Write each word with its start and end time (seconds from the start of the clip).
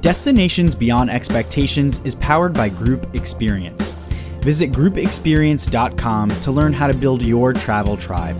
Destinations 0.00 0.76
Beyond 0.76 1.10
Expectations 1.10 2.00
is 2.04 2.14
powered 2.14 2.54
by 2.54 2.68
Group 2.68 3.16
Experience. 3.16 3.90
Visit 4.42 4.70
groupexperience.com 4.70 6.30
to 6.40 6.52
learn 6.52 6.72
how 6.72 6.86
to 6.86 6.94
build 6.94 7.20
your 7.22 7.52
travel 7.52 7.96
tribe. 7.96 8.36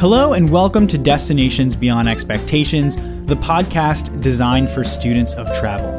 Hello, 0.00 0.32
and 0.32 0.50
welcome 0.50 0.88
to 0.88 0.98
Destinations 0.98 1.76
Beyond 1.76 2.08
Expectations, 2.08 2.96
the 3.26 3.36
podcast 3.36 4.20
designed 4.20 4.68
for 4.68 4.82
students 4.82 5.34
of 5.34 5.46
travel. 5.56 5.92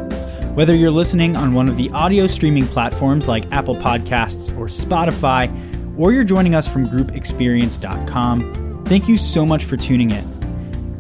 Whether 0.56 0.76
you're 0.76 0.92
listening 0.92 1.38
on 1.38 1.54
one 1.54 1.70
of 1.70 1.78
the 1.78 1.90
audio 1.92 2.28
streaming 2.28 2.68
platforms 2.68 3.30
like 3.30 3.50
Apple 3.54 3.78
Podcasts 3.78 4.50
or 4.58 4.66
Spotify, 4.66 5.48
or 5.98 6.12
you're 6.12 6.26
joining 6.26 6.54
us 6.54 6.68
from 6.68 6.90
groupexperience.com, 6.90 8.84
thank 8.88 9.08
you 9.08 9.16
so 9.16 9.46
much 9.46 9.64
for 9.64 9.78
tuning 9.78 10.12
in. 10.12 10.39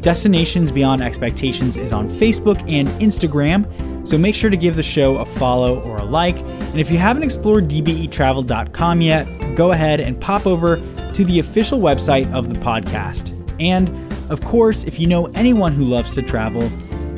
Destinations 0.01 0.71
Beyond 0.71 1.01
Expectations 1.01 1.75
is 1.75 1.91
on 1.91 2.09
Facebook 2.09 2.57
and 2.71 2.87
Instagram, 3.01 4.07
so 4.07 4.17
make 4.17 4.33
sure 4.33 4.49
to 4.49 4.55
give 4.55 4.77
the 4.77 4.83
show 4.83 5.17
a 5.17 5.25
follow 5.25 5.81
or 5.81 5.97
a 5.97 6.05
like. 6.05 6.37
And 6.37 6.79
if 6.79 6.89
you 6.89 6.97
haven't 6.97 7.23
explored 7.23 7.67
dbetravel.com 7.67 9.01
yet, 9.01 9.55
go 9.55 9.73
ahead 9.73 9.99
and 9.99 10.19
pop 10.19 10.47
over 10.47 10.77
to 11.11 11.25
the 11.25 11.39
official 11.39 11.79
website 11.79 12.31
of 12.33 12.47
the 12.53 12.59
podcast. 12.59 13.35
And 13.59 13.89
of 14.31 14.39
course, 14.41 14.85
if 14.85 14.99
you 14.99 15.07
know 15.07 15.25
anyone 15.27 15.73
who 15.73 15.83
loves 15.83 16.13
to 16.15 16.21
travel, 16.21 16.69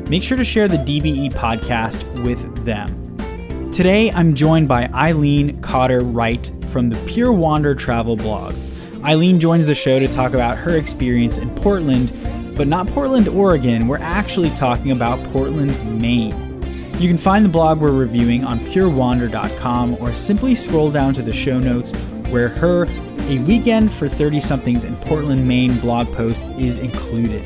make 0.08 0.24
sure 0.24 0.36
to 0.36 0.44
share 0.44 0.66
the 0.66 0.78
DBE 0.78 1.32
podcast 1.34 2.02
with 2.24 2.64
them. 2.64 3.70
Today, 3.70 4.10
I'm 4.10 4.34
joined 4.34 4.66
by 4.66 4.88
Eileen 4.88 5.60
Cotter 5.60 6.00
Wright 6.00 6.50
from 6.70 6.88
the 6.88 6.96
Pure 7.06 7.32
Wander 7.34 7.76
Travel 7.76 8.16
blog. 8.16 8.56
Eileen 9.04 9.38
joins 9.38 9.66
the 9.66 9.74
show 9.74 9.98
to 9.98 10.08
talk 10.08 10.32
about 10.34 10.58
her 10.58 10.76
experience 10.76 11.38
in 11.38 11.48
Portland 11.54 12.10
but 12.56 12.68
not 12.68 12.86
Portland, 12.88 13.28
Oregon. 13.28 13.88
We're 13.88 13.98
actually 13.98 14.50
talking 14.50 14.90
about 14.90 15.22
Portland, 15.32 16.00
Maine. 16.00 16.52
You 16.98 17.08
can 17.08 17.18
find 17.18 17.44
the 17.44 17.48
blog 17.48 17.80
we're 17.80 17.92
reviewing 17.92 18.44
on 18.44 18.60
purewander.com 18.60 19.96
or 20.00 20.14
simply 20.14 20.54
scroll 20.54 20.90
down 20.90 21.14
to 21.14 21.22
the 21.22 21.32
show 21.32 21.58
notes 21.58 21.92
where 22.28 22.48
her 22.48 22.84
A 23.28 23.38
Weekend 23.38 23.92
for 23.92 24.08
30 24.08 24.40
somethings 24.40 24.84
in 24.84 24.94
Portland, 24.96 25.46
Maine 25.46 25.76
blog 25.78 26.12
post 26.12 26.48
is 26.50 26.78
included. 26.78 27.42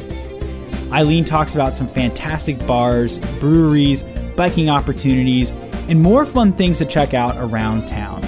Eileen 0.92 1.24
talks 1.24 1.54
about 1.54 1.74
some 1.74 1.88
fantastic 1.88 2.64
bars, 2.66 3.18
breweries, 3.40 4.02
biking 4.36 4.68
opportunities, 4.68 5.52
and 5.88 6.00
more 6.00 6.24
fun 6.24 6.52
things 6.52 6.78
to 6.78 6.84
check 6.84 7.14
out 7.14 7.36
around 7.38 7.86
town. 7.86 8.22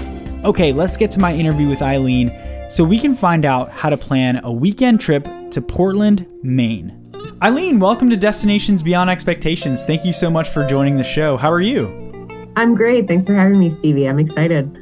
Okay, 0.44 0.72
let's 0.72 0.96
get 0.96 1.10
to 1.12 1.20
my 1.20 1.34
interview 1.34 1.68
with 1.68 1.82
Eileen 1.82 2.32
so 2.70 2.84
we 2.84 2.98
can 2.98 3.14
find 3.14 3.44
out 3.44 3.70
how 3.70 3.90
to 3.90 3.96
plan 3.96 4.40
a 4.44 4.52
weekend 4.52 5.00
trip 5.00 5.26
to 5.58 5.62
Portland, 5.62 6.24
Maine. 6.44 7.12
Eileen, 7.42 7.80
welcome 7.80 8.08
to 8.10 8.16
Destinations 8.16 8.80
Beyond 8.80 9.10
Expectations. 9.10 9.82
Thank 9.82 10.04
you 10.04 10.12
so 10.12 10.30
much 10.30 10.48
for 10.48 10.64
joining 10.64 10.96
the 10.96 11.02
show. 11.02 11.36
How 11.36 11.50
are 11.50 11.60
you? 11.60 11.88
I'm 12.54 12.76
great. 12.76 13.08
Thanks 13.08 13.26
for 13.26 13.34
having 13.34 13.58
me, 13.58 13.68
Stevie. 13.68 14.08
I'm 14.08 14.20
excited. 14.20 14.72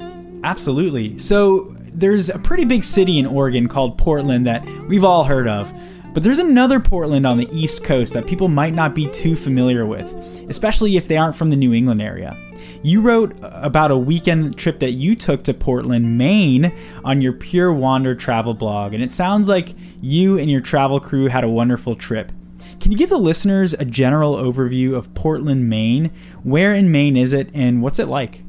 Absolutely. 0.45 1.17
So, 1.17 1.75
there's 1.95 2.29
a 2.29 2.39
pretty 2.39 2.67
big 2.67 2.85
city 2.85 3.19
in 3.19 3.25
Oregon 3.25 3.69
called 3.69 3.97
Portland 3.97 4.47
that 4.47 4.67
we've 4.87 5.03
all 5.05 5.25
heard 5.25 5.49
of. 5.49 5.73
But 6.13 6.23
there's 6.23 6.41
another 6.41 6.79
Portland 6.79 7.27
on 7.27 7.39
the 7.39 7.49
East 7.59 7.83
Coast 7.83 8.13
that 8.13 8.27
people 8.27 8.49
might 8.49 8.75
not 8.75 8.95
be 8.95 9.09
too 9.09 9.35
familiar 9.35 9.87
with, 9.87 10.13
especially 10.51 10.99
if 10.99 11.09
they 11.09 11.17
aren't 11.17 11.37
from 11.37 11.49
the 11.49 11.57
New 11.57 11.73
England 11.73 12.03
area. 12.03 12.37
You 12.83 13.01
wrote 13.01 13.37
about 13.43 13.91
a 13.91 13.97
weekend 13.97 14.57
trip 14.57 14.79
that 14.81 14.93
you 14.93 15.15
took 15.15 15.45
to 15.45 15.55
Portland, 15.55 16.19
Maine 16.19 16.73
on 17.05 17.21
your 17.21 17.33
Pure 17.33 17.75
Wander 17.75 18.15
travel 18.15 18.55
blog, 18.55 18.95
and 18.95 19.03
it 19.03 19.11
sounds 19.11 19.49
like 19.49 19.75
you 20.01 20.39
and 20.39 20.51
your 20.51 20.61
travel 20.61 21.01
crew 21.01 21.29
had 21.29 21.45
a 21.45 21.49
wonderful 21.49 21.97
trip. 21.97 22.33
Can 22.81 22.93
you 22.93 22.99
give 22.99 23.09
the 23.09 23.19
listeners 23.19 23.75
a 23.75 23.85
general 23.85 24.37
overview 24.37 24.95
of 24.95 25.13
Portland, 25.15 25.69
Maine? 25.69 26.11
Where 26.43 26.75
in 26.75 26.91
Maine 26.91 27.17
is 27.17 27.33
it, 27.33 27.51
and 27.55 27.83
what's 27.83 27.99
it 27.99 28.07
like? 28.07 28.43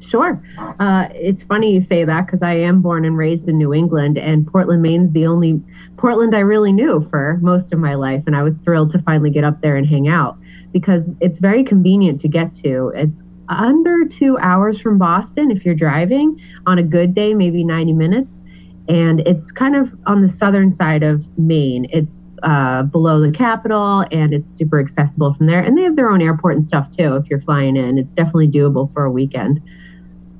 Sure. 0.00 0.42
Uh, 0.78 1.08
it's 1.12 1.44
funny 1.44 1.74
you 1.74 1.80
say 1.80 2.04
that 2.04 2.26
because 2.26 2.42
I 2.42 2.54
am 2.54 2.80
born 2.82 3.04
and 3.04 3.16
raised 3.16 3.48
in 3.48 3.58
New 3.58 3.74
England, 3.74 4.16
and 4.16 4.46
Portland, 4.46 4.82
Maine's 4.82 5.12
the 5.12 5.26
only 5.26 5.62
Portland 5.96 6.34
I 6.34 6.40
really 6.40 6.72
knew 6.72 7.06
for 7.10 7.38
most 7.42 7.72
of 7.72 7.78
my 7.78 7.94
life. 7.94 8.22
And 8.26 8.36
I 8.36 8.42
was 8.42 8.58
thrilled 8.58 8.90
to 8.90 9.02
finally 9.02 9.30
get 9.30 9.44
up 9.44 9.60
there 9.60 9.76
and 9.76 9.86
hang 9.86 10.08
out 10.08 10.38
because 10.72 11.14
it's 11.20 11.38
very 11.38 11.64
convenient 11.64 12.20
to 12.20 12.28
get 12.28 12.54
to. 12.54 12.92
It's 12.94 13.22
under 13.48 14.04
two 14.04 14.38
hours 14.38 14.80
from 14.80 14.98
Boston 14.98 15.50
if 15.50 15.64
you're 15.64 15.74
driving. 15.74 16.40
On 16.66 16.78
a 16.78 16.82
good 16.82 17.14
day, 17.14 17.34
maybe 17.34 17.64
90 17.64 17.92
minutes. 17.92 18.40
And 18.88 19.20
it's 19.26 19.52
kind 19.52 19.76
of 19.76 19.94
on 20.06 20.22
the 20.22 20.28
southern 20.28 20.72
side 20.72 21.02
of 21.02 21.26
Maine. 21.38 21.86
It's 21.90 22.22
uh, 22.42 22.84
below 22.84 23.20
the 23.20 23.32
capital 23.32 24.04
and 24.12 24.32
it's 24.32 24.50
super 24.50 24.78
accessible 24.78 25.34
from 25.34 25.46
there. 25.46 25.60
And 25.60 25.76
they 25.76 25.82
have 25.82 25.96
their 25.96 26.10
own 26.10 26.22
airport 26.22 26.54
and 26.54 26.64
stuff 26.64 26.90
too 26.90 27.16
if 27.16 27.28
you're 27.28 27.40
flying 27.40 27.76
in. 27.76 27.98
It's 27.98 28.14
definitely 28.14 28.48
doable 28.48 28.92
for 28.92 29.04
a 29.04 29.10
weekend. 29.10 29.60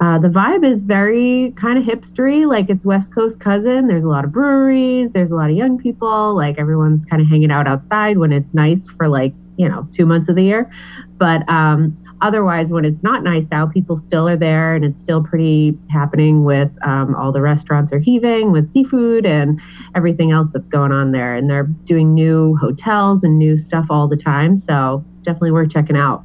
Uh, 0.01 0.19
the 0.19 0.29
vibe 0.29 0.65
is 0.65 0.83
very 0.83 1.53
kind 1.57 1.77
of 1.77 1.85
hipstery, 1.85 2.47
like 2.47 2.71
it's 2.71 2.85
West 2.85 3.13
Coast 3.13 3.41
cousin. 3.41 3.89
There's 3.89 4.05
a 4.05 4.09
lot 4.09 4.25
of 4.25 4.31
breweries, 4.31 5.11
there's 5.11 5.33
a 5.33 5.37
lot 5.37 5.51
of 5.51 5.57
young 5.57 5.77
people, 5.77 6.37
like 6.37 6.57
everyone's 6.57 7.05
kind 7.05 7.21
of 7.21 7.29
hanging 7.29 7.51
out 7.51 7.67
outside 7.67 8.17
when 8.19 8.33
it's 8.33 8.55
nice 8.55 8.89
for 8.89 9.09
like, 9.09 9.35
you 9.57 9.69
know, 9.69 9.89
two 9.93 10.07
months 10.07 10.29
of 10.29 10.37
the 10.37 10.45
year. 10.45 10.71
But 11.17 11.49
um, 11.49 11.97
otherwise, 12.21 12.71
when 12.71 12.85
it's 12.85 13.03
not 13.03 13.23
nice 13.23 13.47
out, 13.53 13.73
people 13.73 13.97
still 13.97 14.29
are 14.29 14.37
there 14.37 14.75
and 14.75 14.85
it's 14.85 14.99
still 14.99 15.23
pretty 15.23 15.77
happening 15.91 16.45
with 16.45 16.71
um, 16.83 17.15
all 17.15 17.33
the 17.33 17.41
restaurants 17.41 17.93
are 17.93 17.99
heaving 17.99 18.53
with 18.53 18.69
seafood 18.69 19.27
and 19.27 19.61
everything 19.95 20.31
else 20.31 20.53
that's 20.53 20.69
going 20.69 20.93
on 20.93 21.13
there. 21.13 21.35
And 21.35 21.49
they're 21.51 21.65
doing 21.85 22.15
new 22.15 22.57
hotels 22.57 23.25
and 23.25 23.39
new 23.39 23.57
stuff 23.57 23.87
all 23.91 24.09
the 24.09 24.17
time. 24.17 24.57
So 24.57 25.05
it's 25.13 25.23
definitely 25.23 25.53
worth 25.53 25.71
checking 25.71 25.97
out. 25.97 26.25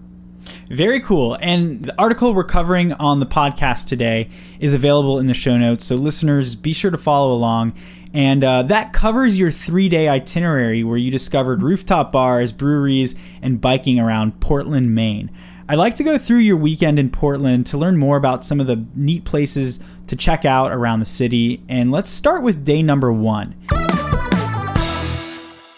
Very 0.69 0.99
cool. 0.99 1.37
And 1.39 1.85
the 1.85 1.99
article 1.99 2.33
we're 2.33 2.43
covering 2.43 2.93
on 2.93 3.19
the 3.19 3.25
podcast 3.25 3.87
today 3.87 4.29
is 4.59 4.73
available 4.73 5.19
in 5.19 5.27
the 5.27 5.33
show 5.33 5.57
notes. 5.57 5.85
So, 5.85 5.95
listeners, 5.95 6.55
be 6.55 6.73
sure 6.73 6.91
to 6.91 6.97
follow 6.97 7.31
along. 7.31 7.73
And 8.13 8.43
uh, 8.43 8.63
that 8.63 8.93
covers 8.93 9.39
your 9.39 9.51
three 9.51 9.89
day 9.89 10.07
itinerary 10.07 10.83
where 10.83 10.97
you 10.97 11.11
discovered 11.11 11.63
rooftop 11.63 12.11
bars, 12.11 12.51
breweries, 12.51 13.15
and 13.41 13.59
biking 13.59 13.99
around 13.99 14.39
Portland, 14.39 14.93
Maine. 14.93 15.31
I'd 15.69 15.77
like 15.77 15.95
to 15.95 16.03
go 16.03 16.17
through 16.17 16.39
your 16.39 16.57
weekend 16.57 16.99
in 16.99 17.09
Portland 17.09 17.65
to 17.67 17.77
learn 17.77 17.97
more 17.97 18.17
about 18.17 18.43
some 18.43 18.59
of 18.59 18.67
the 18.67 18.85
neat 18.95 19.23
places 19.23 19.79
to 20.07 20.15
check 20.15 20.43
out 20.43 20.73
around 20.73 20.99
the 20.99 21.05
city. 21.05 21.63
And 21.69 21.89
let's 21.89 22.09
start 22.09 22.43
with 22.43 22.65
day 22.65 22.83
number 22.83 23.13
one. 23.13 23.55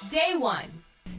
Day 0.09 0.35
one. 0.37 0.71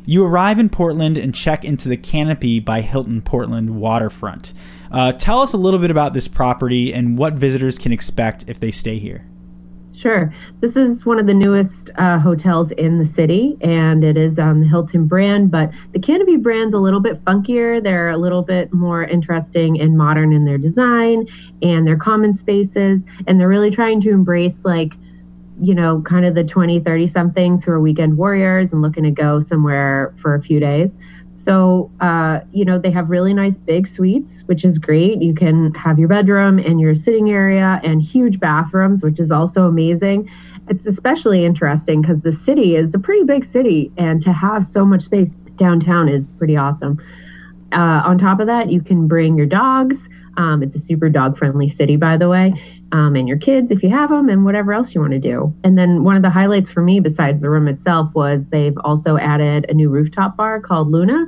You 0.05 0.25
arrive 0.25 0.59
in 0.59 0.69
Portland 0.69 1.17
and 1.17 1.33
check 1.35 1.65
into 1.65 1.89
the 1.89 1.97
Canopy 1.97 2.59
by 2.59 2.81
Hilton 2.81 3.23
Portland 3.23 3.81
waterfront. 3.81 4.53
Uh, 4.91 5.13
tell 5.13 5.41
us 5.41 5.53
a 5.53 5.59
little 5.59 5.81
bit 5.81 5.91
about 5.91 6.13
this 6.13 6.27
property 6.27 6.93
and 6.93 7.17
what 7.17 7.35
visitors 7.35 7.79
can 7.79 7.93
expect 7.93 8.45
if 8.49 8.59
they 8.59 8.71
stay 8.73 8.99
here. 8.99 9.27
Sure. 9.97 10.31
This 10.61 10.77
is 10.77 11.07
one 11.07 11.19
of 11.19 11.27
the 11.27 11.33
newest 11.33 11.91
uh, 11.97 12.19
hotels 12.19 12.71
in 12.73 12.99
the 12.99 13.07
city, 13.07 13.57
and 13.63 14.05
it 14.05 14.19
is 14.19 14.39
on 14.39 14.61
the 14.61 14.67
Hilton 14.67 15.07
brand. 15.07 15.51
But 15.51 15.73
the 15.93 15.99
Canopy 15.99 16.37
brand's 16.37 16.75
a 16.75 16.79
little 16.79 17.01
bit 17.01 17.25
funkier. 17.25 17.83
They're 17.83 18.11
a 18.11 18.19
little 18.19 18.43
bit 18.43 18.75
more 18.75 19.05
interesting 19.05 19.81
and 19.81 19.97
modern 19.97 20.35
in 20.35 20.45
their 20.45 20.59
design 20.59 21.27
and 21.63 21.87
their 21.87 21.97
common 21.97 22.35
spaces. 22.35 23.07
And 23.27 23.41
they're 23.41 23.49
really 23.49 23.71
trying 23.71 24.03
to 24.03 24.11
embrace, 24.11 24.67
like, 24.67 24.93
you 25.59 25.75
know, 25.75 26.03
kind 26.03 26.27
of 26.27 26.35
the 26.35 26.45
20, 26.45 26.81
30 26.81 27.07
somethings 27.07 27.65
who 27.65 27.73
are 27.73 27.81
weekend 27.81 28.19
warriors 28.19 28.75
and 28.75 28.83
looking 28.83 29.05
to 29.05 29.11
go 29.11 29.41
somewhere 29.41 30.13
for 30.19 30.35
a 30.35 30.43
few 30.43 30.61
days. 30.61 30.99
So, 31.37 31.91
uh, 32.01 32.41
you 32.53 32.65
know, 32.65 32.79
they 32.79 32.91
have 32.91 33.11
really 33.11 33.35
nice 33.35 33.59
big 33.59 33.87
suites, 33.87 34.43
which 34.47 34.65
is 34.65 34.79
great. 34.79 35.23
You 35.23 35.35
can 35.35 35.73
have 35.75 35.99
your 35.99 36.09
bedroom 36.09 36.59
and 36.59 36.81
your 36.81 36.95
sitting 36.95 37.31
area 37.31 37.81
and 37.85 38.03
huge 38.03 38.41
bathrooms, 38.41 39.03
which 39.03 39.21
is 39.21 39.31
also 39.31 39.67
amazing. 39.67 40.31
It's 40.69 40.87
especially 40.87 41.45
interesting 41.45 42.03
because 42.03 42.23
the 42.23 42.33
city 42.33 42.75
is 42.75 42.95
a 42.95 42.99
pretty 42.99 43.25
big 43.25 43.45
city, 43.45 43.93
and 43.97 44.21
to 44.23 44.33
have 44.33 44.65
so 44.65 44.85
much 44.85 45.03
space 45.03 45.35
downtown 45.57 46.09
is 46.09 46.29
pretty 46.29 46.57
awesome. 46.57 46.99
Uh, 47.73 48.03
on 48.05 48.19
top 48.19 48.41
of 48.41 48.47
that, 48.47 48.71
you 48.71 48.81
can 48.81 49.09
bring 49.09 49.37
your 49.37 49.47
dogs. 49.47 50.09
Um, 50.37 50.63
it's 50.63 50.77
a 50.77 50.79
super 50.79 51.09
dog 51.09 51.37
friendly 51.37 51.69
city, 51.69 51.97
by 51.97 52.17
the 52.17 52.29
way 52.29 52.55
um, 52.93 53.17
and 53.17 53.27
your 53.27 53.39
kids 53.39 53.71
if 53.71 53.83
you 53.83 53.91
have 53.91 54.11
them, 54.11 54.29
and 54.29 54.45
whatever 54.45 54.73
else 54.73 54.95
you 54.95 55.01
want 55.01 55.13
to 55.13 55.19
do. 55.19 55.55
And 55.65 55.77
then 55.77 56.05
one 56.05 56.17
of 56.17 56.23
the 56.23 56.31
highlights 56.31 56.71
for 56.71 56.83
me, 56.83 57.01
besides 57.01 57.43
the 57.43 57.51
room 57.51 57.69
itself, 57.69 58.15
was 58.15 58.49
they've 58.49 58.77
also 58.85 59.19
added 59.19 59.67
a 59.69 59.75
new 59.75 59.89
rooftop 59.89 60.37
bar 60.37 60.61
called 60.61 60.91
Luna. 60.91 61.27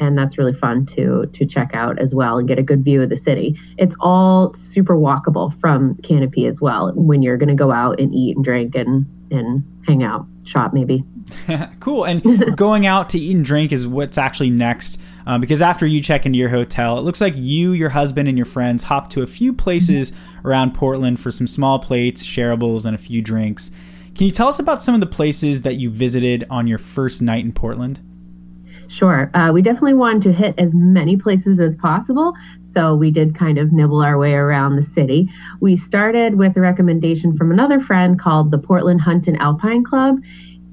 And 0.00 0.18
that's 0.18 0.38
really 0.38 0.52
fun 0.52 0.86
to 0.86 1.26
to 1.32 1.46
check 1.46 1.70
out 1.72 2.00
as 2.00 2.14
well 2.14 2.38
and 2.38 2.48
get 2.48 2.58
a 2.58 2.64
good 2.64 2.84
view 2.84 3.02
of 3.02 3.10
the 3.10 3.16
city. 3.16 3.56
It's 3.78 3.94
all 4.00 4.52
super 4.54 4.96
walkable 4.96 5.54
from 5.60 5.94
Canopy 5.98 6.46
as 6.46 6.60
well 6.60 6.92
when 6.94 7.22
you're 7.22 7.36
going 7.36 7.48
to 7.48 7.54
go 7.54 7.70
out 7.70 8.00
and 8.00 8.12
eat 8.12 8.34
and 8.34 8.44
drink 8.44 8.74
and 8.74 9.06
and 9.30 9.62
hang 9.86 10.02
out, 10.02 10.26
shop 10.42 10.72
maybe. 10.72 11.04
cool. 11.80 12.04
And 12.04 12.56
going 12.56 12.86
out 12.86 13.10
to 13.10 13.18
eat 13.20 13.36
and 13.36 13.44
drink 13.44 13.72
is 13.72 13.86
what's 13.86 14.18
actually 14.18 14.50
next. 14.50 14.98
Um, 15.26 15.40
because 15.40 15.62
after 15.62 15.86
you 15.86 16.02
check 16.02 16.26
into 16.26 16.38
your 16.38 16.50
hotel, 16.50 16.98
it 16.98 17.02
looks 17.02 17.20
like 17.20 17.34
you, 17.36 17.72
your 17.72 17.88
husband, 17.88 18.28
and 18.28 18.36
your 18.36 18.44
friends 18.44 18.82
hop 18.82 19.10
to 19.10 19.22
a 19.22 19.26
few 19.26 19.52
places 19.52 20.12
around 20.44 20.74
Portland 20.74 21.18
for 21.18 21.30
some 21.30 21.46
small 21.46 21.78
plates, 21.78 22.22
shareables, 22.22 22.84
and 22.84 22.94
a 22.94 22.98
few 22.98 23.22
drinks. 23.22 23.70
Can 24.14 24.26
you 24.26 24.32
tell 24.32 24.48
us 24.48 24.58
about 24.58 24.82
some 24.82 24.94
of 24.94 25.00
the 25.00 25.06
places 25.06 25.62
that 25.62 25.74
you 25.74 25.90
visited 25.90 26.46
on 26.50 26.66
your 26.66 26.78
first 26.78 27.20
night 27.22 27.44
in 27.44 27.52
Portland? 27.52 28.00
Sure. 28.88 29.30
Uh, 29.34 29.50
we 29.52 29.62
definitely 29.62 29.94
wanted 29.94 30.22
to 30.22 30.32
hit 30.32 30.54
as 30.58 30.72
many 30.74 31.16
places 31.16 31.58
as 31.58 31.74
possible. 31.74 32.32
So 32.60 32.94
we 32.94 33.10
did 33.10 33.34
kind 33.34 33.58
of 33.58 33.72
nibble 33.72 34.02
our 34.02 34.18
way 34.18 34.34
around 34.34 34.76
the 34.76 34.82
city. 34.82 35.28
We 35.60 35.76
started 35.76 36.36
with 36.36 36.56
a 36.56 36.60
recommendation 36.60 37.36
from 37.36 37.50
another 37.50 37.80
friend 37.80 38.18
called 38.18 38.50
the 38.50 38.58
Portland 38.58 39.00
Hunt 39.00 39.26
and 39.26 39.40
Alpine 39.40 39.84
Club. 39.84 40.22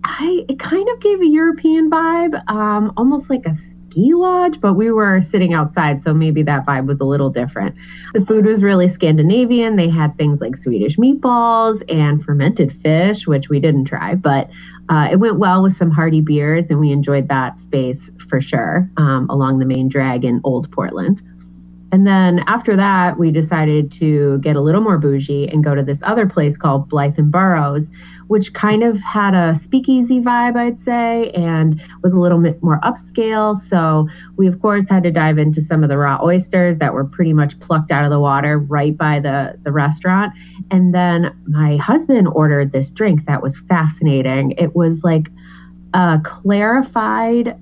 I 0.03 0.45
it 0.49 0.59
kind 0.59 0.87
of 0.89 0.99
gave 0.99 1.21
a 1.21 1.27
European 1.27 1.89
vibe, 1.89 2.41
um, 2.49 2.91
almost 2.97 3.29
like 3.29 3.45
a 3.45 3.53
ski 3.91 4.13
lodge, 4.13 4.61
but 4.61 4.73
we 4.73 4.89
were 4.89 5.19
sitting 5.19 5.53
outside, 5.53 6.01
so 6.01 6.13
maybe 6.13 6.43
that 6.43 6.65
vibe 6.65 6.85
was 6.85 7.01
a 7.01 7.03
little 7.03 7.29
different. 7.29 7.75
The 8.13 8.25
food 8.25 8.45
was 8.45 8.63
really 8.63 8.87
Scandinavian. 8.87 9.75
They 9.75 9.89
had 9.89 10.17
things 10.17 10.39
like 10.39 10.55
Swedish 10.55 10.95
meatballs 10.95 11.83
and 11.93 12.23
fermented 12.23 12.71
fish, 12.71 13.27
which 13.27 13.49
we 13.49 13.59
didn't 13.59 13.85
try, 13.85 14.15
but 14.15 14.49
uh, 14.87 15.09
it 15.11 15.17
went 15.17 15.39
well 15.39 15.63
with 15.63 15.75
some 15.75 15.91
hearty 15.91 16.21
beers, 16.21 16.69
and 16.69 16.79
we 16.79 16.91
enjoyed 16.91 17.27
that 17.27 17.57
space 17.57 18.09
for 18.29 18.39
sure 18.39 18.89
um, 18.97 19.29
along 19.29 19.59
the 19.59 19.65
main 19.65 19.89
drag 19.89 20.23
in 20.23 20.39
Old 20.43 20.71
Portland. 20.71 21.21
And 21.91 22.07
then 22.07 22.39
after 22.47 22.75
that, 22.77 23.19
we 23.19 23.31
decided 23.31 23.91
to 23.93 24.39
get 24.39 24.55
a 24.55 24.61
little 24.61 24.81
more 24.81 24.97
bougie 24.97 25.49
and 25.49 25.63
go 25.63 25.75
to 25.75 25.83
this 25.83 26.01
other 26.03 26.25
place 26.25 26.57
called 26.57 26.89
Blyth 26.89 27.17
and 27.17 27.29
Burrows, 27.31 27.91
which 28.27 28.53
kind 28.53 28.81
of 28.81 28.99
had 29.01 29.33
a 29.33 29.53
speakeasy 29.55 30.21
vibe, 30.21 30.55
I'd 30.55 30.79
say, 30.79 31.31
and 31.31 31.81
was 32.01 32.13
a 32.13 32.19
little 32.19 32.39
bit 32.39 32.63
more 32.63 32.79
upscale. 32.79 33.57
So 33.57 34.07
we, 34.37 34.47
of 34.47 34.61
course, 34.61 34.87
had 34.87 35.03
to 35.03 35.11
dive 35.11 35.37
into 35.37 35.61
some 35.61 35.83
of 35.83 35.89
the 35.89 35.97
raw 35.97 36.19
oysters 36.23 36.77
that 36.77 36.93
were 36.93 37.03
pretty 37.03 37.33
much 37.33 37.59
plucked 37.59 37.91
out 37.91 38.05
of 38.05 38.09
the 38.09 38.19
water 38.19 38.57
right 38.57 38.95
by 38.95 39.19
the, 39.19 39.59
the 39.63 39.73
restaurant. 39.73 40.33
And 40.69 40.95
then 40.95 41.37
my 41.45 41.75
husband 41.75 42.29
ordered 42.29 42.71
this 42.71 42.89
drink 42.89 43.25
that 43.25 43.43
was 43.43 43.59
fascinating. 43.59 44.51
It 44.51 44.75
was 44.77 45.03
like 45.03 45.29
a 45.93 46.21
clarified 46.23 47.59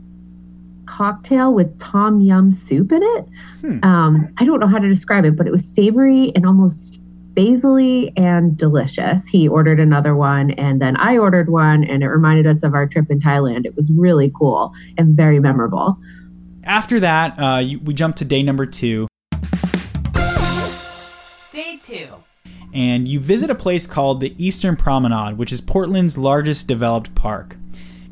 cocktail 0.90 1.54
with 1.54 1.78
tom 1.80 2.20
yum 2.20 2.52
soup 2.52 2.92
in 2.92 3.04
it. 3.04 3.26
Hmm. 3.62 3.80
Um, 3.84 4.34
I 4.40 4.44
don't 4.44 4.60
know 4.60 4.68
how 4.68 4.80
to 4.80 4.90
describe 4.90 5.24
it, 5.24 5.36
but 5.36 5.46
it 5.46 5.52
was 5.52 5.64
savory 5.64 6.32
and 6.36 6.48
almost 6.48 7.00
basily 7.36 8.12
and 8.18 8.58
delicious. 8.58 9.28
He 9.28 9.48
ordered 9.48 9.80
another 9.80 10.16
one, 10.16 10.52
and 10.52 10.82
then 10.82 10.98
I 10.98 11.18
ordered 11.18 11.50
one, 11.50 11.84
and 11.84 12.02
it 12.02 12.08
reminded 12.08 12.48
us 12.48 12.64
of 12.64 12.74
our 12.74 12.88
trip 12.88 13.12
in 13.12 13.20
Thailand. 13.20 13.66
It 13.66 13.76
was 13.76 13.92
really 13.92 14.32
cool 14.36 14.74
and 14.98 15.16
very 15.16 15.40
memorable. 15.40 15.98
After 16.64 17.00
that, 17.02 17.40
uh, 17.40 17.60
you, 17.60 17.80
we 17.80 17.94
jumped 17.94 18.18
to 18.18 18.26
day 18.26 18.42
number 18.42 18.66
two. 18.66 19.08
Day 21.52 21.80
two. 21.82 22.08
And 22.74 23.08
you 23.08 23.20
visit 23.20 23.50
a 23.50 23.56
place 23.56 23.86
called 23.88 24.22
the 24.22 24.34
Eastern 24.44 24.76
Promenade, 24.76 25.38
which 25.38 25.52
is 25.52 25.62
Portland's 25.62 26.18
largest 26.18 26.68
developed 26.68 27.14
park. 27.16 27.58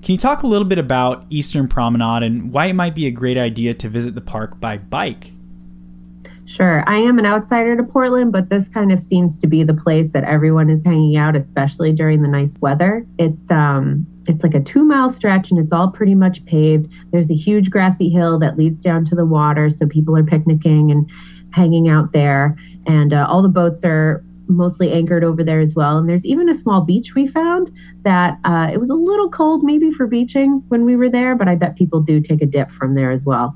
Can 0.02 0.14
you 0.14 0.18
talk 0.18 0.44
a 0.44 0.48
little 0.48 0.68
bit 0.68 0.80
about 0.80 1.26
Eastern 1.30 1.68
Promenade 1.68 2.24
and 2.24 2.52
why 2.54 2.68
it 2.68 2.74
might 2.74 2.96
be 2.96 3.08
a 3.08 3.12
great 3.12 3.38
idea 3.38 3.74
to 3.74 3.90
visit 3.90 4.16
the 4.16 4.22
park 4.22 4.60
by 4.60 4.78
bike? 4.78 5.32
Sure. 6.46 6.82
I 6.88 6.96
am 7.00 7.20
an 7.20 7.26
outsider 7.26 7.76
to 7.76 7.84
Portland, 7.84 8.32
but 8.32 8.50
this 8.50 8.70
kind 8.70 8.94
of 8.94 9.02
seems 9.02 9.38
to 9.40 9.48
be 9.48 9.66
the 9.66 9.74
place 9.74 10.14
that 10.14 10.24
everyone 10.24 10.70
is 10.70 10.82
hanging 10.82 11.18
out, 11.18 11.36
especially 11.36 11.92
during 11.92 12.22
the 12.22 12.30
nice 12.30 12.56
weather. 12.62 13.06
It's 13.18 13.52
um 13.52 14.08
it's 14.30 14.44
like 14.44 14.54
a 14.54 14.62
two 14.62 14.86
mile 14.86 15.10
stretch 15.10 15.52
and 15.52 15.60
it's 15.60 15.74
all 15.74 15.92
pretty 15.92 16.16
much 16.16 16.46
paved. 16.46 16.90
There's 17.12 17.30
a 17.30 17.36
huge 17.36 17.70
grassy 17.70 18.08
hill 18.10 18.40
that 18.40 18.58
leads 18.58 18.82
down 18.82 19.04
to 19.06 19.16
the 19.16 19.26
water, 19.26 19.70
so 19.70 19.88
people 19.88 20.18
are 20.18 20.24
picnicking 20.24 20.90
and 20.90 21.10
hanging 21.52 21.90
out 21.90 22.14
there. 22.14 22.56
And 22.86 23.12
uh, 23.12 23.28
all 23.30 23.42
the 23.42 23.50
boats 23.50 23.84
are 23.84 24.24
mostly 24.48 24.92
anchored 24.92 25.24
over 25.24 25.44
there 25.44 25.60
as 25.60 25.76
well. 25.76 25.98
And 25.98 26.08
there's 26.08 26.26
even 26.26 26.50
a 26.50 26.54
small 26.54 26.82
beach 26.82 27.16
we 27.16 27.28
found 27.28 27.72
that 28.04 28.40
uh, 28.44 28.70
it 28.74 28.80
was 28.80 28.90
a 28.90 28.96
little 28.96 29.30
cold 29.30 29.64
maybe 29.64 29.92
for 29.92 30.08
beaching 30.08 30.64
when 30.70 30.86
we 30.86 30.96
were 30.96 31.10
there, 31.10 31.36
but 31.36 31.48
I 31.48 31.56
bet 31.56 31.76
people 31.76 32.02
do 32.02 32.20
take 32.20 32.42
a 32.42 32.46
dip 32.46 32.72
from 32.72 32.96
there 32.96 33.12
as 33.12 33.26
well. 33.26 33.54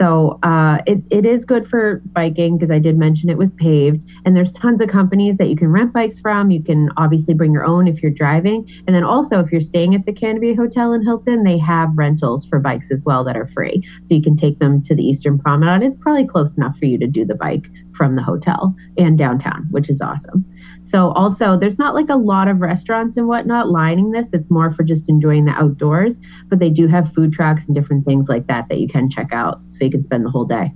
So 0.00 0.38
uh, 0.42 0.78
it, 0.86 1.02
it 1.10 1.26
is 1.26 1.44
good 1.44 1.66
for 1.66 2.00
biking 2.06 2.56
because 2.56 2.70
I 2.70 2.78
did 2.78 2.96
mention 2.96 3.28
it 3.28 3.36
was 3.36 3.52
paved. 3.52 4.08
And 4.24 4.34
there's 4.34 4.50
tons 4.50 4.80
of 4.80 4.88
companies 4.88 5.36
that 5.36 5.48
you 5.48 5.56
can 5.56 5.68
rent 5.68 5.92
bikes 5.92 6.18
from. 6.18 6.50
You 6.50 6.62
can 6.62 6.88
obviously 6.96 7.34
bring 7.34 7.52
your 7.52 7.64
own 7.64 7.86
if 7.86 8.02
you're 8.02 8.10
driving. 8.10 8.66
And 8.86 8.96
then 8.96 9.04
also, 9.04 9.40
if 9.40 9.52
you're 9.52 9.60
staying 9.60 9.94
at 9.94 10.06
the 10.06 10.12
Canopy 10.14 10.54
Hotel 10.54 10.94
in 10.94 11.04
Hilton, 11.04 11.44
they 11.44 11.58
have 11.58 11.90
rentals 11.96 12.46
for 12.46 12.58
bikes 12.58 12.90
as 12.90 13.04
well 13.04 13.24
that 13.24 13.36
are 13.36 13.46
free. 13.46 13.86
So 14.02 14.14
you 14.14 14.22
can 14.22 14.36
take 14.36 14.58
them 14.58 14.80
to 14.82 14.94
the 14.94 15.04
Eastern 15.04 15.38
Promenade. 15.38 15.86
It's 15.86 15.98
probably 15.98 16.26
close 16.26 16.56
enough 16.56 16.78
for 16.78 16.86
you 16.86 16.96
to 16.98 17.06
do 17.06 17.26
the 17.26 17.34
bike 17.34 17.68
from 17.92 18.16
the 18.16 18.22
hotel 18.22 18.74
and 18.96 19.18
downtown, 19.18 19.66
which 19.70 19.90
is 19.90 20.00
awesome. 20.00 20.46
So 20.82 21.10
also 21.12 21.58
there's 21.58 21.78
not 21.78 21.94
like 21.94 22.08
a 22.08 22.16
lot 22.16 22.48
of 22.48 22.60
restaurants 22.60 23.16
and 23.16 23.28
whatnot 23.28 23.68
lining 23.68 24.10
this. 24.10 24.32
It's 24.32 24.50
more 24.50 24.72
for 24.72 24.82
just 24.82 25.08
enjoying 25.08 25.44
the 25.44 25.52
outdoors, 25.52 26.20
but 26.48 26.58
they 26.58 26.70
do 26.70 26.88
have 26.88 27.12
food 27.12 27.32
trucks 27.32 27.66
and 27.66 27.74
different 27.74 28.04
things 28.04 28.28
like 28.28 28.46
that 28.48 28.68
that 28.68 28.78
you 28.78 28.88
can 28.88 29.10
check 29.10 29.32
out 29.32 29.60
so 29.68 29.84
you 29.84 29.90
can 29.90 30.02
spend 30.02 30.24
the 30.24 30.30
whole 30.30 30.44
day. 30.44 30.72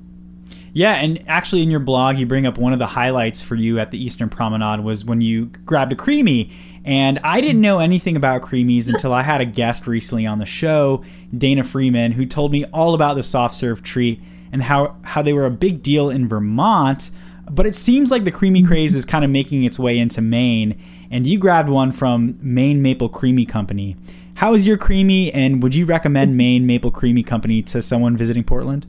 Yeah, 0.76 0.94
and 0.94 1.22
actually 1.28 1.62
in 1.62 1.70
your 1.70 1.80
blog 1.80 2.18
you 2.18 2.26
bring 2.26 2.46
up 2.46 2.58
one 2.58 2.72
of 2.72 2.80
the 2.80 2.86
highlights 2.86 3.40
for 3.40 3.54
you 3.54 3.78
at 3.78 3.92
the 3.92 4.04
Eastern 4.04 4.28
Promenade 4.28 4.80
was 4.80 5.04
when 5.04 5.20
you 5.20 5.46
grabbed 5.46 5.92
a 5.92 5.96
creemee. 5.96 6.52
And 6.84 7.20
I 7.20 7.40
didn't 7.40 7.60
know 7.60 7.78
anything 7.78 8.16
about 8.16 8.42
creemees 8.42 8.88
until 8.88 9.12
I 9.12 9.22
had 9.22 9.40
a 9.40 9.44
guest 9.44 9.86
recently 9.86 10.26
on 10.26 10.40
the 10.40 10.46
show, 10.46 11.04
Dana 11.36 11.62
Freeman, 11.62 12.12
who 12.12 12.26
told 12.26 12.50
me 12.50 12.64
all 12.66 12.94
about 12.94 13.14
the 13.14 13.22
soft 13.22 13.54
serve 13.54 13.82
treat 13.82 14.20
and 14.52 14.62
how, 14.62 14.96
how 15.02 15.22
they 15.22 15.32
were 15.32 15.46
a 15.46 15.50
big 15.50 15.82
deal 15.82 16.10
in 16.10 16.28
Vermont. 16.28 17.10
But 17.50 17.66
it 17.66 17.74
seems 17.74 18.10
like 18.10 18.24
the 18.24 18.30
creemee 18.30 18.62
craze 18.62 18.96
is 18.96 19.04
kind 19.04 19.24
of 19.24 19.30
making 19.30 19.64
its 19.64 19.78
way 19.78 19.98
into 19.98 20.20
Maine, 20.20 20.80
and 21.10 21.26
you 21.26 21.38
grabbed 21.38 21.68
one 21.68 21.92
from 21.92 22.38
Maine 22.40 22.82
Maple 22.82 23.08
Creemee 23.08 23.46
Company. 23.46 23.96
How 24.34 24.54
is 24.54 24.66
your 24.66 24.76
creemee, 24.76 25.30
and 25.30 25.62
would 25.62 25.74
you 25.74 25.84
recommend 25.86 26.36
Maine 26.36 26.66
Maple 26.66 26.90
Creemee 26.90 27.22
Company 27.22 27.62
to 27.62 27.80
someone 27.80 28.16
visiting 28.16 28.44
Portland? 28.44 28.86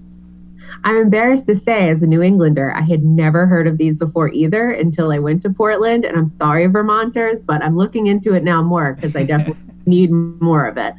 I'm 0.84 0.98
embarrassed 0.98 1.46
to 1.48 1.56
say, 1.56 1.90
as 1.90 2.04
a 2.04 2.07
New 2.07 2.22
Englander, 2.22 2.72
I 2.72 2.81
had 2.81 3.04
never 3.04 3.46
heard 3.46 3.68
of 3.68 3.78
these 3.78 3.98
before 3.98 4.30
either 4.30 4.72
until 4.72 5.12
I 5.12 5.19
went 5.19 5.42
to 5.44 5.50
Portland. 5.50 6.06
And 6.06 6.18
I'm 6.18 6.28
sorry, 6.28 6.68
Vermonters, 6.68 7.42
but 7.42 7.63
I'm 7.63 7.75
looking 7.75 8.07
into 8.07 8.34
it 8.34 8.44
now 8.44 8.62
more 8.62 8.94
because 8.94 9.16
I 9.16 9.24
definitely 9.24 9.63
need 9.86 10.12
more 10.12 10.66
of 10.66 10.78
it. 10.78 10.94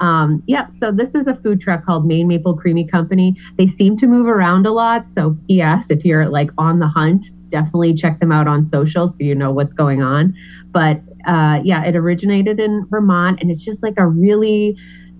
Um, 0.00 0.42
yep. 0.46 0.72
So 0.72 0.90
this 0.90 1.14
is 1.14 1.26
a 1.26 1.34
food 1.34 1.60
truck 1.60 1.84
called 1.84 2.06
Maine 2.06 2.26
Maple 2.26 2.56
Creemee 2.56 2.86
Company. 2.86 3.36
They 3.56 3.66
seem 3.66 3.96
to 3.98 4.06
move 4.06 4.26
around 4.26 4.66
a 4.66 4.72
lot. 4.72 5.06
So 5.06 5.36
yes, 5.46 5.90
if 5.90 6.04
you're 6.04 6.28
like 6.28 6.50
on 6.58 6.78
the 6.78 6.88
hunt, 6.88 7.26
definitely 7.50 7.94
check 7.94 8.20
them 8.20 8.32
out 8.32 8.48
on 8.48 8.64
social 8.64 9.08
so 9.08 9.16
you 9.20 9.34
know 9.34 9.52
what's 9.52 9.72
going 9.72 10.02
on. 10.02 10.34
But 10.70 11.00
uh, 11.26 11.60
yeah, 11.64 11.84
it 11.84 11.96
originated 11.96 12.60
in 12.60 12.86
Vermont, 12.88 13.40
and 13.40 13.50
it's 13.50 13.62
just 13.62 13.82
like 13.82 13.94
a 13.98 14.06
really 14.06 14.76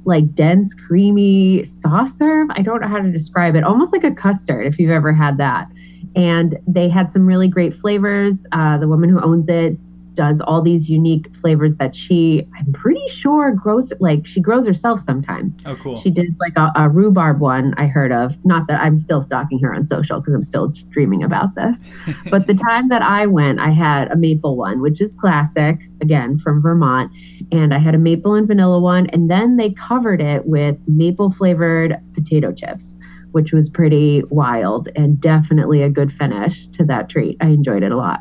like 0.07 0.33
dense, 0.33 0.75
creamy 0.75 1.65
soft 1.65 2.17
serve. 2.17 2.49
I 2.53 2.63
don't 2.63 2.81
know 2.81 2.89
how 2.89 3.01
to 3.01 3.13
describe 3.13 3.55
it. 3.55 3.65
Almost 3.65 3.93
like 3.93 4.05
a 4.05 4.13
custard, 4.13 4.67
if 4.67 4.79
you've 4.79 4.91
ever 4.91 5.13
had 5.13 5.37
that. 5.39 5.69
And 6.17 6.59
they 6.67 6.89
had 6.89 7.11
some 7.11 7.27
really 7.27 7.49
great 7.49 7.75
flavors. 7.75 8.47
Uh, 8.51 8.79
the 8.79 8.89
woman 8.89 9.11
who 9.11 9.21
owns 9.21 9.49
it 9.49 9.77
does 10.21 10.43
all 10.43 10.61
these 10.61 10.91
unique 10.91 11.35
flavors 11.37 11.77
that 11.77 11.95
she 11.95 12.47
i'm 12.59 12.71
pretty 12.75 13.09
sure 13.09 13.53
grows 13.53 13.91
like 14.01 14.27
she 14.27 14.39
grows 14.39 14.67
herself 14.67 15.01
sometimes. 15.01 15.57
Oh 15.65 15.77
cool. 15.77 15.99
She 15.99 16.11
did 16.11 16.37
like 16.39 16.53
a, 16.59 16.71
a 16.77 16.91
rhubarb 16.91 17.41
one 17.41 17.73
i 17.79 17.87
heard 17.87 18.13
of. 18.13 18.37
Not 18.45 18.67
that 18.67 18.79
i'm 18.81 18.99
still 18.99 19.23
stalking 19.23 19.59
her 19.61 19.75
on 19.75 19.83
social 19.83 20.21
because 20.21 20.35
i'm 20.35 20.43
still 20.43 20.69
dreaming 20.91 21.23
about 21.23 21.55
this. 21.55 21.81
But 22.31 22.47
the 22.47 22.55
time 22.55 22.91
that 22.91 23.01
i 23.01 23.25
went 23.25 23.61
i 23.61 23.71
had 23.71 24.13
a 24.13 24.17
maple 24.17 24.59
one 24.59 24.83
which 24.83 25.01
is 25.01 25.15
classic 25.15 25.89
again 26.03 26.37
from 26.37 26.61
vermont. 26.61 27.11
And 27.51 27.73
i 27.73 27.79
had 27.79 27.95
a 27.95 27.99
maple 27.99 28.35
and 28.35 28.47
vanilla 28.47 28.79
one. 28.79 29.07
And 29.15 29.31
then 29.31 29.57
they 29.57 29.71
covered 29.71 30.21
it 30.21 30.45
with 30.45 30.77
maple 30.87 31.31
flavored 31.31 31.97
potato 32.13 32.53
chips 32.53 32.99
which 33.33 33.55
was 33.55 33.71
pretty 33.71 34.23
wild 34.29 34.89
and 34.97 35.19
definitely 35.19 35.83
a 35.83 35.89
good 35.89 36.13
finish 36.13 36.67
to 36.67 36.85
that 36.85 37.09
treat. 37.09 37.39
I 37.41 37.47
enjoyed 37.47 37.85
it 37.85 37.93
a 37.93 37.97
lot. 37.97 38.21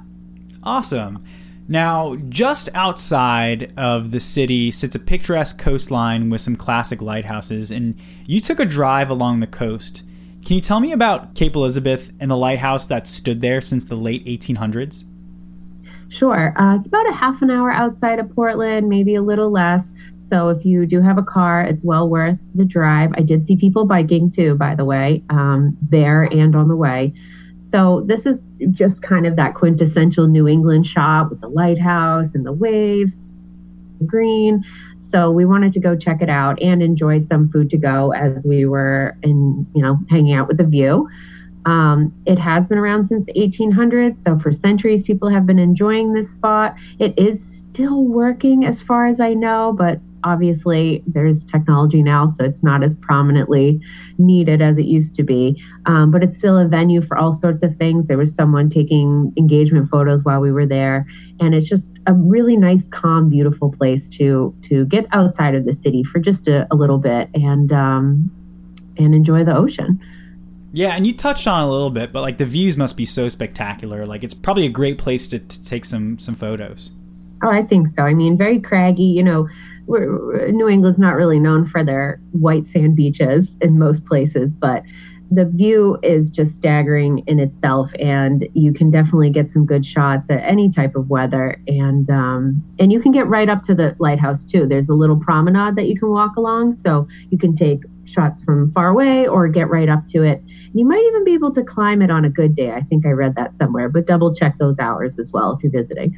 Awesome 0.63 1.25
now, 1.69 2.15
just 2.29 2.67
outside 2.73 3.71
of 3.77 4.09
the 4.09 4.19
city 4.19 4.71
sits 4.71 4.95
a 4.95 4.99
picturesque 4.99 5.59
coastline 5.59 6.31
with 6.31 6.41
some 6.41 6.55
classic 6.55 6.99
lighthouses, 6.99 7.69
and 7.69 7.93
you 8.25 8.41
took 8.41 8.59
a 8.59 8.65
drive 8.65 9.11
along 9.11 9.39
the 9.39 9.47
coast. 9.47 10.01
Can 10.43 10.55
you 10.55 10.61
tell 10.61 10.79
me 10.79 10.93
about 10.93 11.35
Cape 11.35 11.55
Elizabeth 11.55 12.11
and 12.19 12.31
the 12.31 12.35
lighthouse 12.35 12.87
that 12.87 13.07
stood 13.07 13.41
there 13.41 13.61
since 13.61 13.85
the 13.85 13.95
late 13.95 14.25
1800s? 14.25 15.03
Sure. 16.07 16.59
Uh, 16.59 16.75
it's 16.75 16.87
about 16.87 17.07
a 17.07 17.13
half 17.13 17.43
an 17.43 17.51
hour 17.51 17.71
outside 17.71 18.17
of 18.17 18.33
Portland, 18.33 18.89
maybe 18.89 19.13
a 19.13 19.21
little 19.21 19.51
less. 19.51 19.91
So 20.17 20.49
if 20.49 20.65
you 20.65 20.87
do 20.87 21.01
have 21.01 21.19
a 21.19 21.23
car, 21.23 21.61
it's 21.61 21.83
well 21.83 22.09
worth 22.09 22.39
the 22.55 22.65
drive. 22.65 23.11
I 23.15 23.21
did 23.21 23.45
see 23.45 23.55
people 23.55 23.85
biking 23.85 24.31
too, 24.31 24.55
by 24.55 24.73
the 24.73 24.85
way, 24.85 25.23
um, 25.29 25.77
there 25.87 26.23
and 26.23 26.55
on 26.55 26.67
the 26.67 26.75
way. 26.75 27.13
So 27.69 28.01
this 28.01 28.25
is 28.25 28.41
just 28.71 29.01
kind 29.01 29.27
of 29.27 29.35
that 29.35 29.53
quintessential 29.53 30.27
New 30.27 30.47
England 30.47 30.85
shop 30.87 31.29
with 31.29 31.41
the 31.41 31.49
lighthouse 31.49 32.33
and 32.33 32.45
the 32.45 32.51
waves, 32.51 33.15
green. 34.05 34.63
So 34.95 35.31
we 35.31 35.45
wanted 35.45 35.73
to 35.73 35.79
go 35.79 35.95
check 35.95 36.21
it 36.21 36.29
out 36.29 36.61
and 36.61 36.81
enjoy 36.81 37.19
some 37.19 37.47
food 37.47 37.69
to 37.71 37.77
go 37.77 38.11
as 38.11 38.43
we 38.43 38.65
were 38.65 39.17
in, 39.21 39.67
you 39.75 39.81
know, 39.81 39.99
hanging 40.09 40.33
out 40.33 40.47
with 40.47 40.57
the 40.57 40.63
view. 40.63 41.09
Um, 41.65 42.13
it 42.25 42.39
has 42.39 42.65
been 42.67 42.77
around 42.77 43.05
since 43.05 43.25
the 43.25 43.33
1800s, 43.33 44.23
so 44.23 44.39
for 44.39 44.51
centuries 44.51 45.03
people 45.03 45.29
have 45.29 45.45
been 45.45 45.59
enjoying 45.59 46.13
this 46.13 46.31
spot. 46.31 46.75
It 46.97 47.19
is 47.19 47.65
still 47.71 48.03
working 48.03 48.65
as 48.65 48.81
far 48.81 49.07
as 49.07 49.19
I 49.19 49.33
know, 49.33 49.73
but 49.77 49.99
obviously 50.23 51.03
there's 51.07 51.45
technology 51.45 52.03
now, 52.03 52.27
so 52.27 52.43
it's 52.43 52.63
not 52.63 52.83
as 52.83 52.95
prominently 52.95 53.79
needed 54.17 54.61
as 54.61 54.77
it 54.77 54.85
used 54.85 55.15
to 55.15 55.23
be. 55.23 55.61
Um, 55.85 56.11
but 56.11 56.23
it's 56.23 56.37
still 56.37 56.57
a 56.57 56.67
venue 56.67 57.01
for 57.01 57.17
all 57.17 57.33
sorts 57.33 57.63
of 57.63 57.75
things. 57.75 58.07
There 58.07 58.17
was 58.17 58.33
someone 58.33 58.69
taking 58.69 59.33
engagement 59.37 59.89
photos 59.89 60.23
while 60.23 60.39
we 60.39 60.51
were 60.51 60.65
there, 60.65 61.05
and 61.39 61.55
it's 61.55 61.67
just 61.67 61.89
a 62.07 62.13
really 62.13 62.57
nice, 62.57 62.87
calm, 62.89 63.29
beautiful 63.29 63.71
place 63.71 64.09
to 64.11 64.55
to 64.63 64.85
get 64.85 65.05
outside 65.11 65.55
of 65.55 65.65
the 65.65 65.73
city 65.73 66.03
for 66.03 66.19
just 66.19 66.47
a, 66.47 66.67
a 66.71 66.75
little 66.75 66.97
bit 66.97 67.29
and 67.33 67.71
um, 67.71 68.31
and 68.97 69.15
enjoy 69.15 69.43
the 69.43 69.55
ocean. 69.55 69.99
Yeah, 70.71 70.89
and 70.89 71.07
you 71.07 71.13
touched 71.13 71.47
on 71.47 71.63
a 71.63 71.69
little 71.69 71.89
bit, 71.89 72.11
but 72.11 72.21
like 72.21 72.37
the 72.37 72.45
views 72.45 72.77
must 72.77 72.95
be 72.95 73.05
so 73.05 73.27
spectacular. 73.27 74.05
Like 74.05 74.23
it's 74.23 74.35
probably 74.35 74.65
a 74.65 74.69
great 74.69 74.97
place 74.97 75.27
to, 75.29 75.39
to 75.39 75.63
take 75.63 75.85
some 75.85 76.19
some 76.19 76.35
photos. 76.35 76.91
Oh, 77.43 77.49
I 77.49 77.63
think 77.63 77.87
so. 77.87 78.03
I 78.03 78.13
mean, 78.13 78.37
very 78.37 78.59
craggy. 78.59 79.03
You 79.03 79.23
know, 79.23 79.47
New 79.89 80.69
England's 80.69 80.99
not 80.99 81.15
really 81.15 81.39
known 81.39 81.65
for 81.65 81.83
their 81.83 82.21
white 82.31 82.67
sand 82.67 82.95
beaches 82.95 83.57
in 83.61 83.79
most 83.79 84.05
places, 84.05 84.53
but 84.53 84.83
the 85.31 85.45
view 85.45 85.97
is 86.01 86.29
just 86.31 86.55
staggering 86.55 87.23
in 87.27 87.39
itself, 87.39 87.91
and 87.99 88.47
you 88.53 88.73
can 88.73 88.89
definitely 88.89 89.29
get 89.29 89.51
some 89.51 89.65
good 89.65 89.85
shots 89.85 90.29
at 90.29 90.41
any 90.43 90.71
type 90.71 90.95
of 90.95 91.09
weather. 91.09 91.61
And 91.67 92.09
um, 92.09 92.63
and 92.79 92.91
you 92.91 92.99
can 92.99 93.11
get 93.11 93.27
right 93.27 93.47
up 93.47 93.61
to 93.63 93.75
the 93.75 93.95
lighthouse 93.99 94.43
too. 94.43 94.65
There's 94.65 94.89
a 94.89 94.95
little 94.95 95.17
promenade 95.17 95.75
that 95.75 95.87
you 95.87 95.99
can 95.99 96.09
walk 96.09 96.35
along, 96.35 96.73
so 96.73 97.07
you 97.29 97.37
can 97.37 97.55
take 97.55 97.81
shots 98.05 98.41
from 98.43 98.71
far 98.71 98.89
away 98.89 99.27
or 99.27 99.47
get 99.47 99.69
right 99.69 99.87
up 99.87 100.07
to 100.07 100.23
it. 100.23 100.41
You 100.73 100.85
might 100.87 101.03
even 101.07 101.23
be 101.23 101.33
able 101.33 101.51
to 101.53 101.63
climb 101.63 102.01
it 102.01 102.09
on 102.09 102.25
a 102.25 102.29
good 102.29 102.55
day. 102.55 102.71
I 102.71 102.81
think 102.81 103.05
I 103.05 103.09
read 103.09 103.35
that 103.35 103.55
somewhere, 103.55 103.87
but 103.87 104.07
double 104.07 104.33
check 104.33 104.57
those 104.57 104.79
hours 104.79 105.19
as 105.19 105.31
well 105.31 105.53
if 105.53 105.61
you're 105.61 105.71
visiting. 105.71 106.17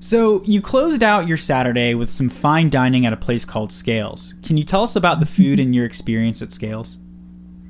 So, 0.00 0.42
you 0.44 0.60
closed 0.60 1.02
out 1.02 1.26
your 1.26 1.36
Saturday 1.36 1.94
with 1.94 2.10
some 2.10 2.28
fine 2.28 2.70
dining 2.70 3.04
at 3.04 3.12
a 3.12 3.16
place 3.16 3.44
called 3.44 3.72
Scales. 3.72 4.34
Can 4.44 4.56
you 4.56 4.62
tell 4.62 4.82
us 4.82 4.94
about 4.94 5.18
the 5.18 5.26
food 5.26 5.58
and 5.58 5.74
your 5.74 5.84
experience 5.84 6.40
at 6.40 6.52
Scales? 6.52 6.98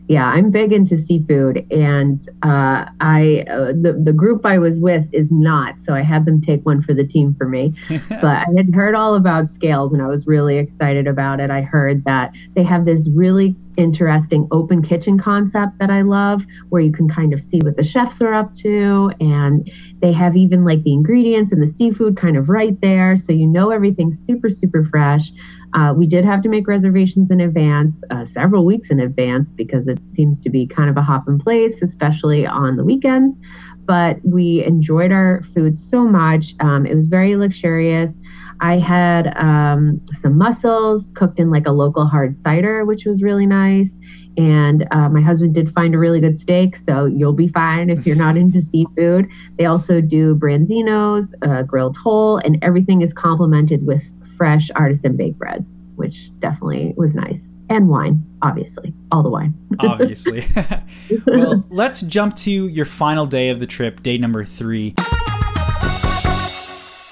Yeah, 0.09 0.25
I'm 0.25 0.51
big 0.51 0.73
into 0.73 0.97
seafood, 0.97 1.67
and 1.71 2.19
uh, 2.43 2.87
I 3.01 3.45
uh, 3.49 3.73
the 3.73 4.01
the 4.03 4.13
group 4.15 4.47
I 4.47 4.59
was 4.59 4.81
with 4.81 5.05
is 5.13 5.31
not, 5.31 5.81
so 5.81 5.93
I 5.93 6.01
had 6.01 6.25
them 6.25 6.41
take 6.41 6.65
one 6.65 6.81
for 6.81 6.95
the 6.95 7.07
team 7.07 7.35
for 7.35 7.47
me. 7.47 7.75
but 8.09 8.25
I 8.25 8.47
had 8.57 8.75
heard 8.75 8.95
all 8.95 9.15
about 9.15 9.51
scales, 9.51 9.93
and 9.93 10.01
I 10.01 10.07
was 10.07 10.27
really 10.27 10.57
excited 10.57 11.07
about 11.07 11.41
it. 11.41 11.51
I 11.51 11.61
heard 11.61 12.05
that 12.05 12.33
they 12.55 12.63
have 12.63 12.87
this 12.87 13.07
really 13.11 13.55
interesting 13.79 14.47
open 14.51 14.83
kitchen 14.83 15.17
concept 15.19 15.79
that 15.79 15.91
I 15.91 16.03
love, 16.03 16.45
where 16.69 16.83
you 16.83 16.93
can 16.93 17.09
kind 17.09 17.33
of 17.33 17.41
see 17.41 17.61
what 17.61 17.77
the 17.77 17.85
chefs 17.85 18.21
are 18.21 18.35
up 18.35 18.53
to, 18.55 19.11
and 19.21 19.71
they 20.01 20.13
have 20.13 20.37
even 20.37 20.65
like 20.65 20.83
the 20.83 20.93
ingredients 20.93 21.53
and 21.53 21.63
the 21.63 21.67
seafood 21.67 22.17
kind 22.17 22.37
of 22.37 22.51
right 22.51 22.79
there, 22.83 23.17
so 23.17 23.33
you 23.33 23.47
know 23.47 23.71
everything's 23.71 24.19
super 24.19 24.51
super 24.51 24.85
fresh. 24.85 25.33
Uh, 25.75 25.95
we 25.97 26.07
did 26.07 26.25
have 26.25 26.41
to 26.41 26.49
make 26.49 26.67
reservations 26.67 27.31
in 27.31 27.41
advance, 27.41 28.03
uh, 28.11 28.25
several 28.25 28.65
weeks 28.65 28.91
in 28.91 29.01
advance, 29.01 29.53
because 29.53 29.87
it 29.87 29.99
seems 30.11 30.41
to 30.41 30.51
be 30.51 30.67
kind 30.67 30.91
of 30.91 30.97
a 30.97 31.03
hop 31.03 31.29
in 31.29 31.39
place, 31.39 31.83
especially 31.83 32.47
on 32.47 32.77
the 32.77 32.85
weekends. 32.85 33.39
But 33.85 34.19
we 34.25 34.65
enjoyed 34.65 35.13
our 35.13 35.43
food 35.43 35.77
so 35.77 36.05
much. 36.05 36.55
Um, 36.61 36.85
it 36.85 36.95
was 36.95 37.07
very 37.07 37.37
luxurious. 37.37 38.19
I 38.61 38.79
had 38.79 39.37
um, 39.37 40.01
some 40.13 40.37
mussels 40.37 41.11
cooked 41.15 41.39
in 41.39 41.51
like 41.51 41.67
a 41.67 41.73
local 41.73 42.07
hard 42.07 42.37
cider, 42.37 42.85
which 42.85 43.05
was 43.05 43.23
really 43.23 43.47
nice. 43.47 43.99
And 44.37 44.87
uh, 44.91 45.09
my 45.09 45.21
husband 45.21 45.55
did 45.55 45.71
find 45.73 45.95
a 45.95 45.99
really 45.99 46.21
good 46.21 46.39
steak, 46.39 46.77
so 46.77 47.07
you'll 47.07 47.33
be 47.33 47.49
fine 47.49 47.91
if 47.91 48.07
you're 48.07 48.17
not 48.17 48.37
into 48.43 48.63
seafood. 48.63 49.29
They 49.59 49.67
also 49.67 50.01
do 50.01 50.37
branzinos, 50.37 51.33
uh, 51.43 51.63
grilled 51.63 51.97
whole, 51.97 52.39
and 52.39 52.59
everything 52.63 53.03
is 53.03 53.13
complemented 53.13 53.85
with 53.87 54.13
fresh 54.37 54.71
artisan 54.77 55.17
baked 55.17 55.39
breads, 55.39 55.77
which 55.97 56.31
definitely 56.39 56.95
was 56.97 57.17
nice. 57.17 57.49
And 57.69 57.89
wine, 57.89 58.25
obviously, 58.41 58.95
all 59.13 59.23
the 59.23 59.29
wine. 59.29 59.55
obviously. 59.81 60.47
well, 61.27 61.67
let's 61.69 62.01
jump 62.03 62.35
to 62.37 62.51
your 62.51 62.87
final 62.87 63.27
day 63.27 63.51
of 63.51 63.61
the 63.61 63.67
trip, 63.67 64.03
day 64.03 64.19
number 64.19 64.45
three. 64.45 64.95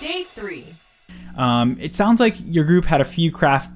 Day 0.00 0.24
three. 0.34 0.75
Um, 1.36 1.76
it 1.80 1.94
sounds 1.94 2.20
like 2.20 2.36
your 2.44 2.64
group 2.64 2.84
had 2.84 3.00
a 3.00 3.04
few 3.04 3.30
craft 3.30 3.70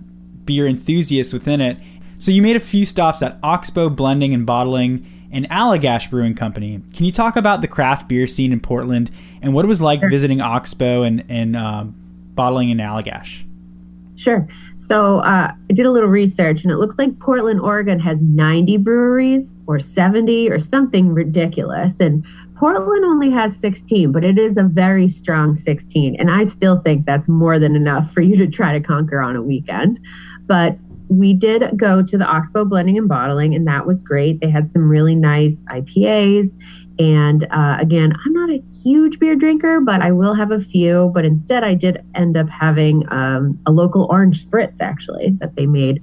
beer 0.44 0.66
enthusiasts 0.66 1.32
within 1.32 1.60
it, 1.60 1.78
so 2.18 2.30
you 2.30 2.42
made 2.42 2.56
a 2.56 2.60
few 2.60 2.84
stops 2.84 3.22
at 3.22 3.38
Oxbow 3.42 3.88
Blending 3.88 4.34
and 4.34 4.44
Bottling 4.44 5.06
and 5.32 5.48
Allagash 5.48 6.10
Brewing 6.10 6.34
Company. 6.34 6.82
Can 6.92 7.06
you 7.06 7.12
talk 7.12 7.36
about 7.36 7.60
the 7.60 7.68
craft 7.68 8.08
beer 8.08 8.26
scene 8.26 8.52
in 8.52 8.60
Portland 8.60 9.10
and 9.42 9.54
what 9.54 9.64
it 9.64 9.68
was 9.68 9.80
like 9.80 10.00
sure. 10.00 10.10
visiting 10.10 10.40
Oxbow 10.40 11.02
and, 11.02 11.24
and 11.28 11.56
um, 11.56 11.94
bottling 12.34 12.70
in 12.70 12.78
Allagash? 12.78 13.44
Sure. 14.16 14.46
So 14.90 15.20
uh, 15.20 15.52
I 15.52 15.72
did 15.72 15.86
a 15.86 15.90
little 15.90 16.08
research, 16.08 16.64
and 16.64 16.72
it 16.72 16.78
looks 16.78 16.98
like 16.98 17.16
Portland, 17.20 17.60
Oregon 17.60 18.00
has 18.00 18.20
90 18.20 18.78
breweries 18.78 19.54
or 19.68 19.78
70 19.78 20.50
or 20.50 20.58
something 20.58 21.14
ridiculous. 21.14 22.00
And 22.00 22.26
Portland 22.60 23.06
only 23.06 23.30
has 23.30 23.56
16, 23.56 24.12
but 24.12 24.22
it 24.22 24.38
is 24.38 24.58
a 24.58 24.62
very 24.62 25.08
strong 25.08 25.54
16. 25.54 26.16
And 26.16 26.30
I 26.30 26.44
still 26.44 26.82
think 26.82 27.06
that's 27.06 27.26
more 27.26 27.58
than 27.58 27.74
enough 27.74 28.12
for 28.12 28.20
you 28.20 28.36
to 28.36 28.46
try 28.46 28.72
to 28.72 28.80
conquer 28.80 29.22
on 29.22 29.34
a 29.34 29.42
weekend. 29.42 29.98
But 30.46 30.76
we 31.08 31.32
did 31.32 31.78
go 31.78 32.02
to 32.02 32.18
the 32.18 32.26
Oxbow 32.26 32.66
Blending 32.66 32.98
and 32.98 33.08
Bottling, 33.08 33.54
and 33.54 33.66
that 33.66 33.86
was 33.86 34.02
great. 34.02 34.40
They 34.40 34.50
had 34.50 34.70
some 34.70 34.90
really 34.90 35.14
nice 35.14 35.56
IPAs 35.64 36.54
and 37.00 37.46
uh, 37.50 37.78
again, 37.80 38.12
I'm 38.26 38.32
not 38.34 38.50
a 38.50 38.62
huge 38.84 39.18
beer 39.18 39.34
drinker, 39.34 39.80
but 39.80 40.02
I 40.02 40.12
will 40.12 40.34
have 40.34 40.50
a 40.50 40.60
few. 40.60 41.10
But 41.14 41.24
instead, 41.24 41.64
I 41.64 41.72
did 41.72 42.04
end 42.14 42.36
up 42.36 42.50
having 42.50 43.10
um, 43.10 43.58
a 43.64 43.72
local 43.72 44.06
orange 44.10 44.46
spritz 44.46 44.82
actually 44.82 45.30
that 45.40 45.56
they 45.56 45.66
made. 45.66 46.02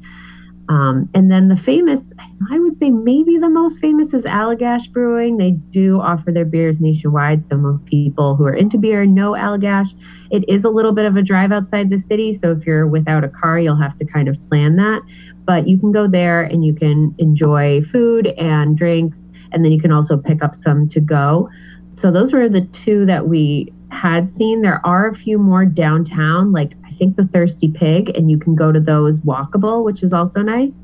Um, 0.69 1.09
and 1.13 1.31
then 1.31 1.47
the 1.47 1.55
famous, 1.55 2.11
I 2.51 2.59
would 2.59 2.77
say 2.77 2.89
maybe 2.89 3.37
the 3.37 3.49
most 3.49 3.79
famous 3.79 4.13
is 4.13 4.25
Allagash 4.25 4.91
Brewing. 4.91 5.37
They 5.37 5.51
do 5.51 6.01
offer 6.01 6.31
their 6.31 6.45
beers 6.45 6.81
nationwide, 6.81 7.45
so 7.45 7.55
most 7.55 7.85
people 7.85 8.35
who 8.35 8.45
are 8.45 8.53
into 8.53 8.77
beer 8.77 9.05
know 9.05 9.31
Allagash. 9.31 9.93
It 10.29 10.43
is 10.49 10.65
a 10.65 10.69
little 10.69 10.91
bit 10.91 11.05
of 11.05 11.15
a 11.15 11.21
drive 11.21 11.53
outside 11.53 11.89
the 11.89 11.97
city, 11.97 12.33
so 12.33 12.51
if 12.51 12.65
you're 12.65 12.85
without 12.85 13.23
a 13.23 13.29
car, 13.29 13.59
you'll 13.59 13.81
have 13.81 13.95
to 13.97 14.05
kind 14.05 14.27
of 14.27 14.41
plan 14.49 14.75
that. 14.75 15.01
But 15.45 15.67
you 15.67 15.79
can 15.79 15.93
go 15.93 16.07
there 16.07 16.43
and 16.43 16.65
you 16.65 16.73
can 16.73 17.15
enjoy 17.17 17.81
food 17.81 18.27
and 18.27 18.77
drinks 18.77 19.27
and 19.51 19.63
then 19.63 19.71
you 19.71 19.79
can 19.79 19.91
also 19.91 20.17
pick 20.17 20.43
up 20.43 20.55
some 20.55 20.87
to 20.89 20.99
go. 20.99 21.49
So 21.95 22.11
those 22.11 22.33
were 22.33 22.49
the 22.49 22.65
two 22.65 23.05
that 23.05 23.27
we 23.27 23.73
had 23.89 24.29
seen. 24.29 24.61
There 24.61 24.85
are 24.85 25.07
a 25.07 25.15
few 25.15 25.37
more 25.37 25.65
downtown, 25.65 26.51
like 26.51 26.73
think 26.97 27.15
the 27.15 27.25
Thirsty 27.25 27.71
Pig, 27.71 28.15
and 28.15 28.29
you 28.29 28.37
can 28.37 28.55
go 28.55 28.71
to 28.71 28.79
those 28.79 29.19
walkable, 29.19 29.83
which 29.83 30.03
is 30.03 30.13
also 30.13 30.41
nice. 30.41 30.83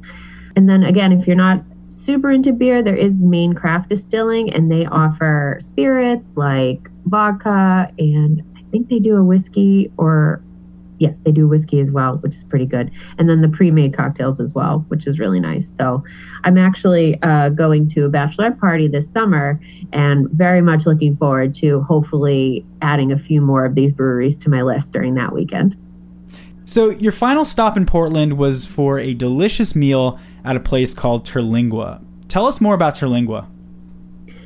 And 0.55 0.69
then 0.69 0.83
again, 0.83 1.11
if 1.11 1.27
you're 1.27 1.35
not 1.35 1.63
super 1.87 2.31
into 2.31 2.53
beer, 2.53 2.83
there 2.83 2.95
is 2.95 3.19
Maine 3.19 3.53
Craft 3.53 3.89
Distilling, 3.89 4.53
and 4.53 4.71
they 4.71 4.85
offer 4.85 5.57
spirits 5.59 6.37
like 6.37 6.89
vodka, 7.05 7.91
and 7.97 8.43
I 8.55 8.61
think 8.71 8.89
they 8.89 8.99
do 8.99 9.17
a 9.17 9.23
whiskey 9.23 9.91
or 9.97 10.41
yeah, 10.99 11.11
they 11.23 11.31
do 11.31 11.47
whiskey 11.47 11.81
as 11.81 11.91
well, 11.91 12.17
which 12.17 12.35
is 12.35 12.43
pretty 12.45 12.65
good. 12.65 12.91
And 13.17 13.27
then 13.27 13.41
the 13.41 13.49
pre-made 13.49 13.93
cocktails 13.93 14.39
as 14.39 14.53
well, 14.53 14.85
which 14.87 15.05
is 15.05 15.19
really 15.19 15.39
nice. 15.39 15.67
So 15.67 16.03
I'm 16.45 16.57
actually 16.57 17.21
uh, 17.21 17.49
going 17.49 17.89
to 17.89 18.05
a 18.05 18.09
bachelorette 18.09 18.59
party 18.59 18.87
this 18.87 19.11
summer 19.11 19.59
and 19.91 20.29
very 20.29 20.61
much 20.61 20.85
looking 20.85 21.17
forward 21.17 21.55
to 21.55 21.81
hopefully 21.81 22.65
adding 22.81 23.11
a 23.11 23.17
few 23.17 23.41
more 23.41 23.65
of 23.65 23.75
these 23.75 23.91
breweries 23.91 24.37
to 24.39 24.49
my 24.49 24.61
list 24.61 24.93
during 24.93 25.15
that 25.15 25.33
weekend. 25.33 25.75
So 26.65 26.91
your 26.91 27.11
final 27.11 27.45
stop 27.45 27.75
in 27.77 27.85
Portland 27.85 28.37
was 28.37 28.65
for 28.65 28.99
a 28.99 29.13
delicious 29.13 29.75
meal 29.75 30.19
at 30.45 30.55
a 30.55 30.59
place 30.59 30.93
called 30.93 31.25
Terlingua. 31.25 32.03
Tell 32.27 32.45
us 32.45 32.61
more 32.61 32.73
about 32.73 32.95
Terlingua. 32.95 33.47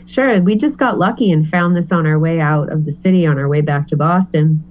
Sure. 0.07 0.41
We 0.41 0.55
just 0.55 0.79
got 0.79 0.97
lucky 0.97 1.31
and 1.31 1.47
found 1.47 1.75
this 1.75 1.91
on 1.91 2.07
our 2.07 2.17
way 2.17 2.39
out 2.39 2.71
of 2.71 2.85
the 2.85 2.91
city 2.91 3.25
on 3.25 3.37
our 3.37 3.47
way 3.47 3.61
back 3.61 3.87
to 3.89 3.97
Boston 3.97 4.63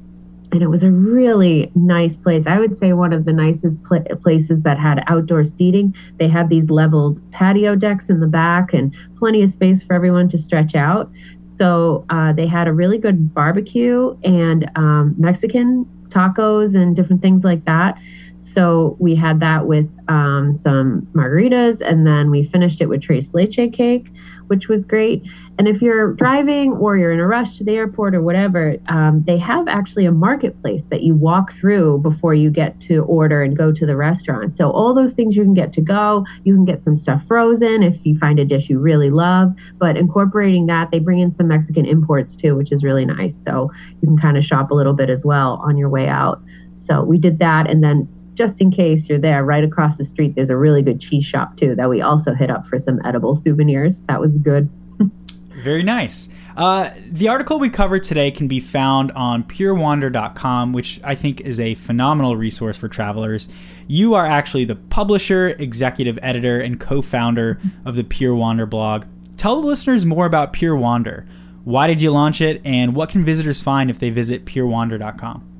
and 0.52 0.62
it 0.62 0.68
was 0.68 0.84
a 0.84 0.90
really 0.90 1.70
nice 1.74 2.16
place. 2.16 2.46
I 2.46 2.58
would 2.58 2.76
say 2.76 2.92
one 2.92 3.12
of 3.12 3.24
the 3.24 3.32
nicest 3.32 3.82
pl- 3.82 4.04
places 4.20 4.62
that 4.62 4.78
had 4.78 5.02
outdoor 5.06 5.44
seating. 5.44 5.94
They 6.18 6.28
had 6.28 6.48
these 6.48 6.70
leveled 6.70 7.20
patio 7.32 7.74
decks 7.74 8.08
in 8.08 8.20
the 8.20 8.26
back 8.26 8.72
and 8.72 8.94
plenty 9.16 9.42
of 9.42 9.50
space 9.50 9.82
for 9.82 9.94
everyone 9.94 10.28
to 10.30 10.38
stretch 10.38 10.74
out. 10.74 11.10
So 11.40 12.04
uh, 12.10 12.32
they 12.32 12.46
had 12.46 12.68
a 12.68 12.72
really 12.72 12.98
good 12.98 13.34
barbecue 13.34 14.16
and 14.22 14.70
um, 14.76 15.14
Mexican 15.18 15.86
tacos 16.16 16.74
and 16.74 16.96
different 16.96 17.22
things 17.22 17.44
like 17.44 17.64
that. 17.64 17.98
So 18.36 18.96
we 19.00 19.14
had 19.14 19.40
that 19.40 19.66
with 19.66 19.90
um, 20.08 20.54
some 20.54 21.02
margaritas, 21.12 21.80
and 21.80 22.06
then 22.06 22.30
we 22.30 22.44
finished 22.44 22.80
it 22.80 22.86
with 22.86 23.02
tres 23.02 23.34
leche 23.34 23.72
cake, 23.72 24.08
which 24.46 24.68
was 24.68 24.84
great. 24.84 25.26
And 25.58 25.66
if 25.66 25.80
you're 25.80 26.12
driving 26.12 26.72
or 26.72 26.96
you're 26.98 27.12
in 27.12 27.18
a 27.18 27.26
rush 27.26 27.56
to 27.58 27.64
the 27.64 27.72
airport 27.72 28.14
or 28.14 28.22
whatever, 28.22 28.76
um, 28.88 29.24
they 29.26 29.38
have 29.38 29.68
actually 29.68 30.04
a 30.04 30.12
marketplace 30.12 30.84
that 30.90 31.02
you 31.02 31.14
walk 31.14 31.52
through 31.54 31.98
before 32.02 32.34
you 32.34 32.50
get 32.50 32.78
to 32.82 33.04
order 33.04 33.42
and 33.42 33.56
go 33.56 33.72
to 33.72 33.86
the 33.86 33.96
restaurant. 33.96 34.54
So 34.54 34.70
all 34.70 34.94
those 34.94 35.14
things 35.14 35.34
you 35.34 35.42
can 35.42 35.54
get 35.54 35.72
to 35.72 35.80
go. 35.80 36.26
You 36.44 36.54
can 36.54 36.66
get 36.66 36.82
some 36.82 36.96
stuff 36.96 37.26
frozen 37.26 37.82
if 37.82 38.04
you 38.04 38.18
find 38.18 38.38
a 38.38 38.44
dish 38.44 38.68
you 38.68 38.78
really 38.78 39.10
love. 39.10 39.54
But 39.78 39.96
incorporating 39.96 40.66
that, 40.66 40.90
they 40.90 40.98
bring 40.98 41.20
in 41.20 41.32
some 41.32 41.48
Mexican 41.48 41.86
imports 41.86 42.36
too, 42.36 42.54
which 42.54 42.70
is 42.70 42.84
really 42.84 43.06
nice. 43.06 43.34
So 43.34 43.70
you 44.02 44.08
can 44.08 44.18
kind 44.18 44.36
of 44.36 44.44
shop 44.44 44.70
a 44.70 44.74
little 44.74 44.94
bit 44.94 45.08
as 45.08 45.24
well 45.24 45.60
on 45.64 45.78
your 45.78 45.88
way 45.88 46.06
out. 46.06 46.42
So 46.78 47.02
we 47.02 47.18
did 47.18 47.40
that, 47.40 47.68
and 47.68 47.82
then 47.82 48.08
just 48.36 48.60
in 48.60 48.70
case 48.70 49.08
you're 49.08 49.18
there, 49.18 49.44
right 49.44 49.64
across 49.64 49.96
the 49.96 50.04
street, 50.04 50.34
there's 50.34 50.50
a 50.50 50.56
really 50.56 50.82
good 50.82 51.00
cheese 51.00 51.24
shop 51.24 51.56
too 51.56 51.74
that 51.74 51.88
we 51.88 52.02
also 52.02 52.34
hit 52.34 52.50
up 52.50 52.66
for 52.66 52.78
some 52.78 53.00
edible 53.04 53.34
souvenirs. 53.34 54.02
That 54.02 54.20
was 54.20 54.36
good. 54.38 54.70
Very 55.50 55.82
nice. 55.82 56.28
Uh, 56.56 56.90
the 57.10 57.28
article 57.28 57.58
we 57.58 57.68
covered 57.68 58.02
today 58.02 58.30
can 58.30 58.48
be 58.48 58.60
found 58.60 59.10
on 59.12 59.42
purewander.com, 59.42 60.72
which 60.72 61.00
I 61.02 61.14
think 61.14 61.40
is 61.40 61.58
a 61.58 61.74
phenomenal 61.74 62.36
resource 62.36 62.76
for 62.76 62.88
travelers. 62.88 63.48
You 63.86 64.14
are 64.14 64.26
actually 64.26 64.64
the 64.64 64.76
publisher, 64.76 65.48
executive 65.48 66.18
editor, 66.22 66.60
and 66.60 66.78
co 66.78 67.02
founder 67.02 67.58
of 67.84 67.96
the 67.96 68.04
Pure 68.04 68.36
Wander 68.36 68.66
blog. 68.66 69.04
Tell 69.36 69.60
the 69.60 69.66
listeners 69.66 70.06
more 70.06 70.26
about 70.26 70.52
Pure 70.52 70.76
Wander. 70.76 71.26
Why 71.64 71.88
did 71.88 72.00
you 72.00 72.10
launch 72.10 72.40
it, 72.40 72.62
and 72.64 72.94
what 72.94 73.10
can 73.10 73.24
visitors 73.24 73.60
find 73.60 73.90
if 73.90 73.98
they 73.98 74.10
visit 74.10 74.44
purewander.com? 74.44 75.55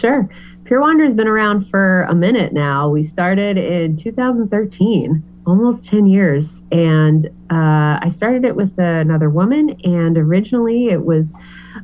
Sure. 0.00 0.26
Pure 0.64 0.80
Wander 0.80 1.04
has 1.04 1.14
been 1.14 1.28
around 1.28 1.68
for 1.68 2.04
a 2.04 2.14
minute 2.14 2.54
now. 2.54 2.88
We 2.88 3.02
started 3.02 3.58
in 3.58 3.98
2013 3.98 5.22
almost 5.46 5.86
10 5.86 6.06
years. 6.06 6.62
And 6.72 7.26
uh, 7.50 7.98
I 8.00 8.08
started 8.08 8.46
it 8.46 8.56
with 8.56 8.78
another 8.78 9.28
woman, 9.28 9.78
and 9.84 10.16
originally 10.16 10.86
it 10.86 11.04
was 11.04 11.34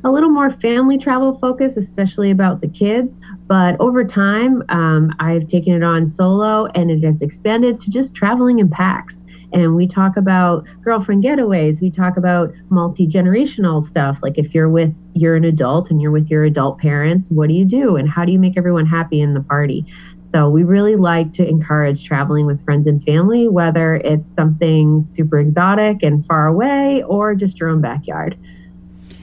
a 0.03 0.09
little 0.11 0.29
more 0.29 0.49
family 0.49 0.97
travel 0.97 1.35
focus, 1.35 1.77
especially 1.77 2.31
about 2.31 2.61
the 2.61 2.67
kids. 2.67 3.19
But 3.45 3.79
over 3.79 4.03
time, 4.03 4.63
um, 4.69 5.13
I've 5.19 5.45
taken 5.45 5.73
it 5.73 5.83
on 5.83 6.07
solo 6.07 6.65
and 6.65 6.89
it 6.89 7.03
has 7.03 7.21
expanded 7.21 7.77
to 7.79 7.91
just 7.91 8.15
traveling 8.15 8.57
in 8.57 8.69
packs. 8.69 9.23
And 9.53 9.75
we 9.75 9.87
talk 9.87 10.17
about 10.17 10.65
girlfriend 10.83 11.23
getaways. 11.23 11.79
We 11.81 11.89
talk 11.89 12.17
about 12.17 12.53
multi 12.69 13.07
generational 13.07 13.81
stuff. 13.81 14.19
Like 14.21 14.37
if 14.37 14.53
you're 14.53 14.69
with, 14.69 14.93
you're 15.13 15.35
an 15.35 15.45
adult 15.45 15.89
and 15.89 16.01
you're 16.01 16.11
with 16.11 16.29
your 16.29 16.43
adult 16.43 16.79
parents, 16.79 17.29
what 17.29 17.47
do 17.47 17.55
you 17.55 17.65
do? 17.65 17.95
And 17.95 18.09
how 18.09 18.25
do 18.25 18.31
you 18.31 18.39
make 18.39 18.57
everyone 18.57 18.85
happy 18.85 19.21
in 19.21 19.33
the 19.33 19.41
party? 19.41 19.85
So 20.31 20.49
we 20.49 20.63
really 20.63 20.97
like 20.97 21.31
to 21.33 21.47
encourage 21.47 22.03
traveling 22.03 22.45
with 22.45 22.63
friends 22.65 22.85
and 22.85 23.01
family, 23.01 23.47
whether 23.47 23.95
it's 23.95 24.29
something 24.29 24.99
super 24.99 25.39
exotic 25.39 26.03
and 26.03 26.25
far 26.25 26.47
away 26.47 27.03
or 27.03 27.33
just 27.33 27.59
your 27.59 27.69
own 27.69 27.79
backyard. 27.79 28.37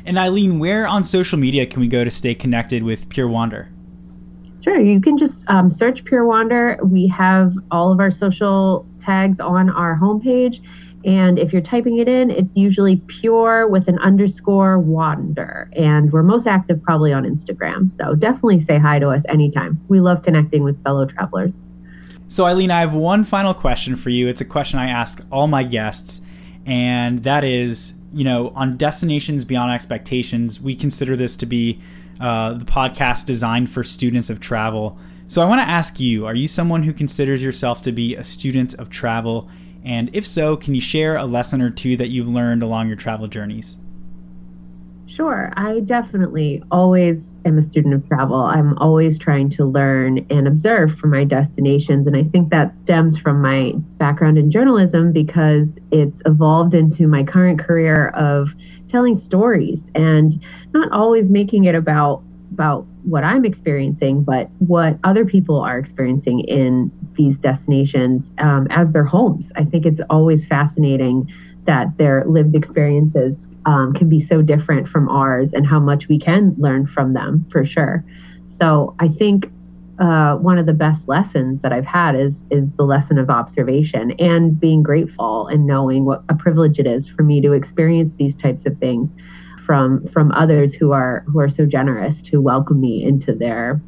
And 0.06 0.18
Eileen, 0.18 0.58
where 0.58 0.86
on 0.86 1.04
social 1.04 1.38
media 1.38 1.66
can 1.66 1.80
we 1.80 1.88
go 1.88 2.04
to 2.04 2.10
stay 2.10 2.34
connected 2.34 2.82
with 2.82 3.08
Pure 3.10 3.28
Wander? 3.28 3.68
Sure, 4.62 4.80
you 4.80 4.98
can 4.98 5.18
just 5.18 5.48
um, 5.50 5.70
search 5.70 6.04
Pure 6.04 6.24
Wander. 6.24 6.78
We 6.82 7.06
have 7.08 7.52
all 7.70 7.92
of 7.92 8.00
our 8.00 8.10
social 8.10 8.86
tags 9.04 9.40
on 9.40 9.70
our 9.70 9.98
homepage 9.98 10.60
and 11.04 11.38
if 11.38 11.52
you're 11.52 11.62
typing 11.62 11.98
it 11.98 12.08
in, 12.08 12.30
it's 12.30 12.56
usually 12.56 12.96
pure 13.08 13.68
with 13.68 13.88
an 13.88 13.98
underscore 13.98 14.78
wander. 14.78 15.70
And 15.76 16.10
we're 16.10 16.22
most 16.22 16.46
active 16.46 16.80
probably 16.80 17.12
on 17.12 17.24
Instagram. 17.24 17.90
So 17.90 18.14
definitely 18.14 18.60
say 18.60 18.78
hi 18.78 18.98
to 19.00 19.10
us 19.10 19.22
anytime. 19.28 19.78
We 19.88 20.00
love 20.00 20.22
connecting 20.22 20.64
with 20.64 20.82
fellow 20.82 21.04
travelers. 21.04 21.64
So, 22.28 22.46
Eileen, 22.46 22.70
I 22.70 22.80
have 22.80 22.94
one 22.94 23.22
final 23.22 23.52
question 23.52 23.96
for 23.96 24.08
you. 24.08 24.28
It's 24.28 24.40
a 24.40 24.46
question 24.46 24.78
I 24.78 24.88
ask 24.88 25.20
all 25.30 25.46
my 25.46 25.62
guests, 25.62 26.22
and 26.64 27.22
that 27.24 27.44
is 27.44 27.92
you 28.14 28.24
know, 28.24 28.52
on 28.54 28.76
Destinations 28.76 29.44
Beyond 29.44 29.72
Expectations, 29.72 30.60
we 30.60 30.76
consider 30.76 31.16
this 31.16 31.36
to 31.36 31.46
be 31.46 31.80
uh, 32.20 32.54
the 32.54 32.64
podcast 32.64 33.26
designed 33.26 33.68
for 33.68 33.82
students 33.82 34.30
of 34.30 34.38
travel. 34.38 34.96
So, 35.26 35.42
I 35.42 35.46
want 35.46 35.60
to 35.60 35.68
ask 35.68 35.98
you 35.98 36.26
are 36.26 36.34
you 36.34 36.46
someone 36.46 36.82
who 36.82 36.92
considers 36.92 37.42
yourself 37.42 37.82
to 37.82 37.92
be 37.92 38.14
a 38.14 38.24
student 38.24 38.74
of 38.74 38.90
travel? 38.90 39.48
And 39.84 40.10
if 40.14 40.26
so, 40.26 40.56
can 40.56 40.74
you 40.74 40.80
share 40.80 41.16
a 41.16 41.24
lesson 41.24 41.60
or 41.60 41.70
two 41.70 41.96
that 41.96 42.08
you've 42.08 42.28
learned 42.28 42.62
along 42.62 42.88
your 42.88 42.96
travel 42.96 43.26
journeys? 43.28 43.76
Sure. 45.06 45.52
I 45.56 45.80
definitely 45.80 46.60
always 46.72 47.36
am 47.44 47.56
a 47.56 47.62
student 47.62 47.94
of 47.94 48.08
travel. 48.08 48.36
I'm 48.36 48.76
always 48.78 49.16
trying 49.16 49.48
to 49.50 49.64
learn 49.64 50.26
and 50.28 50.48
observe 50.48 50.98
from 50.98 51.10
my 51.10 51.24
destinations. 51.24 52.08
And 52.08 52.16
I 52.16 52.24
think 52.24 52.50
that 52.50 52.72
stems 52.72 53.16
from 53.16 53.40
my 53.40 53.74
background 53.98 54.38
in 54.38 54.50
journalism 54.50 55.12
because 55.12 55.78
it's 55.92 56.20
evolved 56.26 56.74
into 56.74 57.06
my 57.06 57.22
current 57.22 57.60
career 57.60 58.08
of 58.08 58.56
telling 58.88 59.14
stories 59.14 59.88
and 59.94 60.42
not 60.72 60.90
always 60.90 61.30
making 61.30 61.64
it 61.64 61.76
about 61.76 62.23
about 62.54 62.86
what 63.02 63.24
I'm 63.24 63.44
experiencing, 63.44 64.22
but 64.22 64.48
what 64.58 64.96
other 65.02 65.24
people 65.24 65.58
are 65.60 65.76
experiencing 65.76 66.40
in 66.40 66.92
these 67.14 67.36
destinations 67.36 68.32
um, 68.38 68.68
as 68.70 68.90
their 68.92 69.04
homes. 69.04 69.50
I 69.56 69.64
think 69.64 69.84
it's 69.84 70.00
always 70.08 70.46
fascinating 70.46 71.32
that 71.64 71.98
their 71.98 72.24
lived 72.26 72.54
experiences 72.54 73.40
um, 73.66 73.92
can 73.92 74.08
be 74.08 74.20
so 74.20 74.40
different 74.40 74.88
from 74.88 75.08
ours 75.08 75.52
and 75.52 75.66
how 75.66 75.80
much 75.80 76.06
we 76.08 76.18
can 76.18 76.54
learn 76.56 76.86
from 76.86 77.12
them 77.14 77.44
for 77.50 77.64
sure. 77.64 78.04
So 78.44 78.94
I 79.00 79.08
think 79.08 79.50
uh, 79.98 80.36
one 80.36 80.58
of 80.58 80.66
the 80.66 80.72
best 80.72 81.08
lessons 81.08 81.60
that 81.62 81.72
I've 81.72 81.86
had 81.86 82.14
is 82.14 82.44
is 82.50 82.70
the 82.72 82.84
lesson 82.84 83.18
of 83.18 83.30
observation 83.30 84.12
and 84.12 84.58
being 84.58 84.82
grateful 84.82 85.46
and 85.48 85.66
knowing 85.66 86.04
what 86.04 86.22
a 86.28 86.34
privilege 86.34 86.78
it 86.78 86.86
is 86.86 87.08
for 87.08 87.22
me 87.22 87.40
to 87.40 87.52
experience 87.52 88.14
these 88.16 88.34
types 88.36 88.66
of 88.66 88.76
things 88.78 89.16
from 89.64 90.06
from 90.08 90.30
others 90.32 90.74
who 90.74 90.92
are 90.92 91.24
who 91.26 91.40
are 91.40 91.48
so 91.48 91.64
generous 91.64 92.20
to 92.22 92.40
welcome 92.40 92.80
me 92.80 93.02
into 93.02 93.34
their 93.34 93.80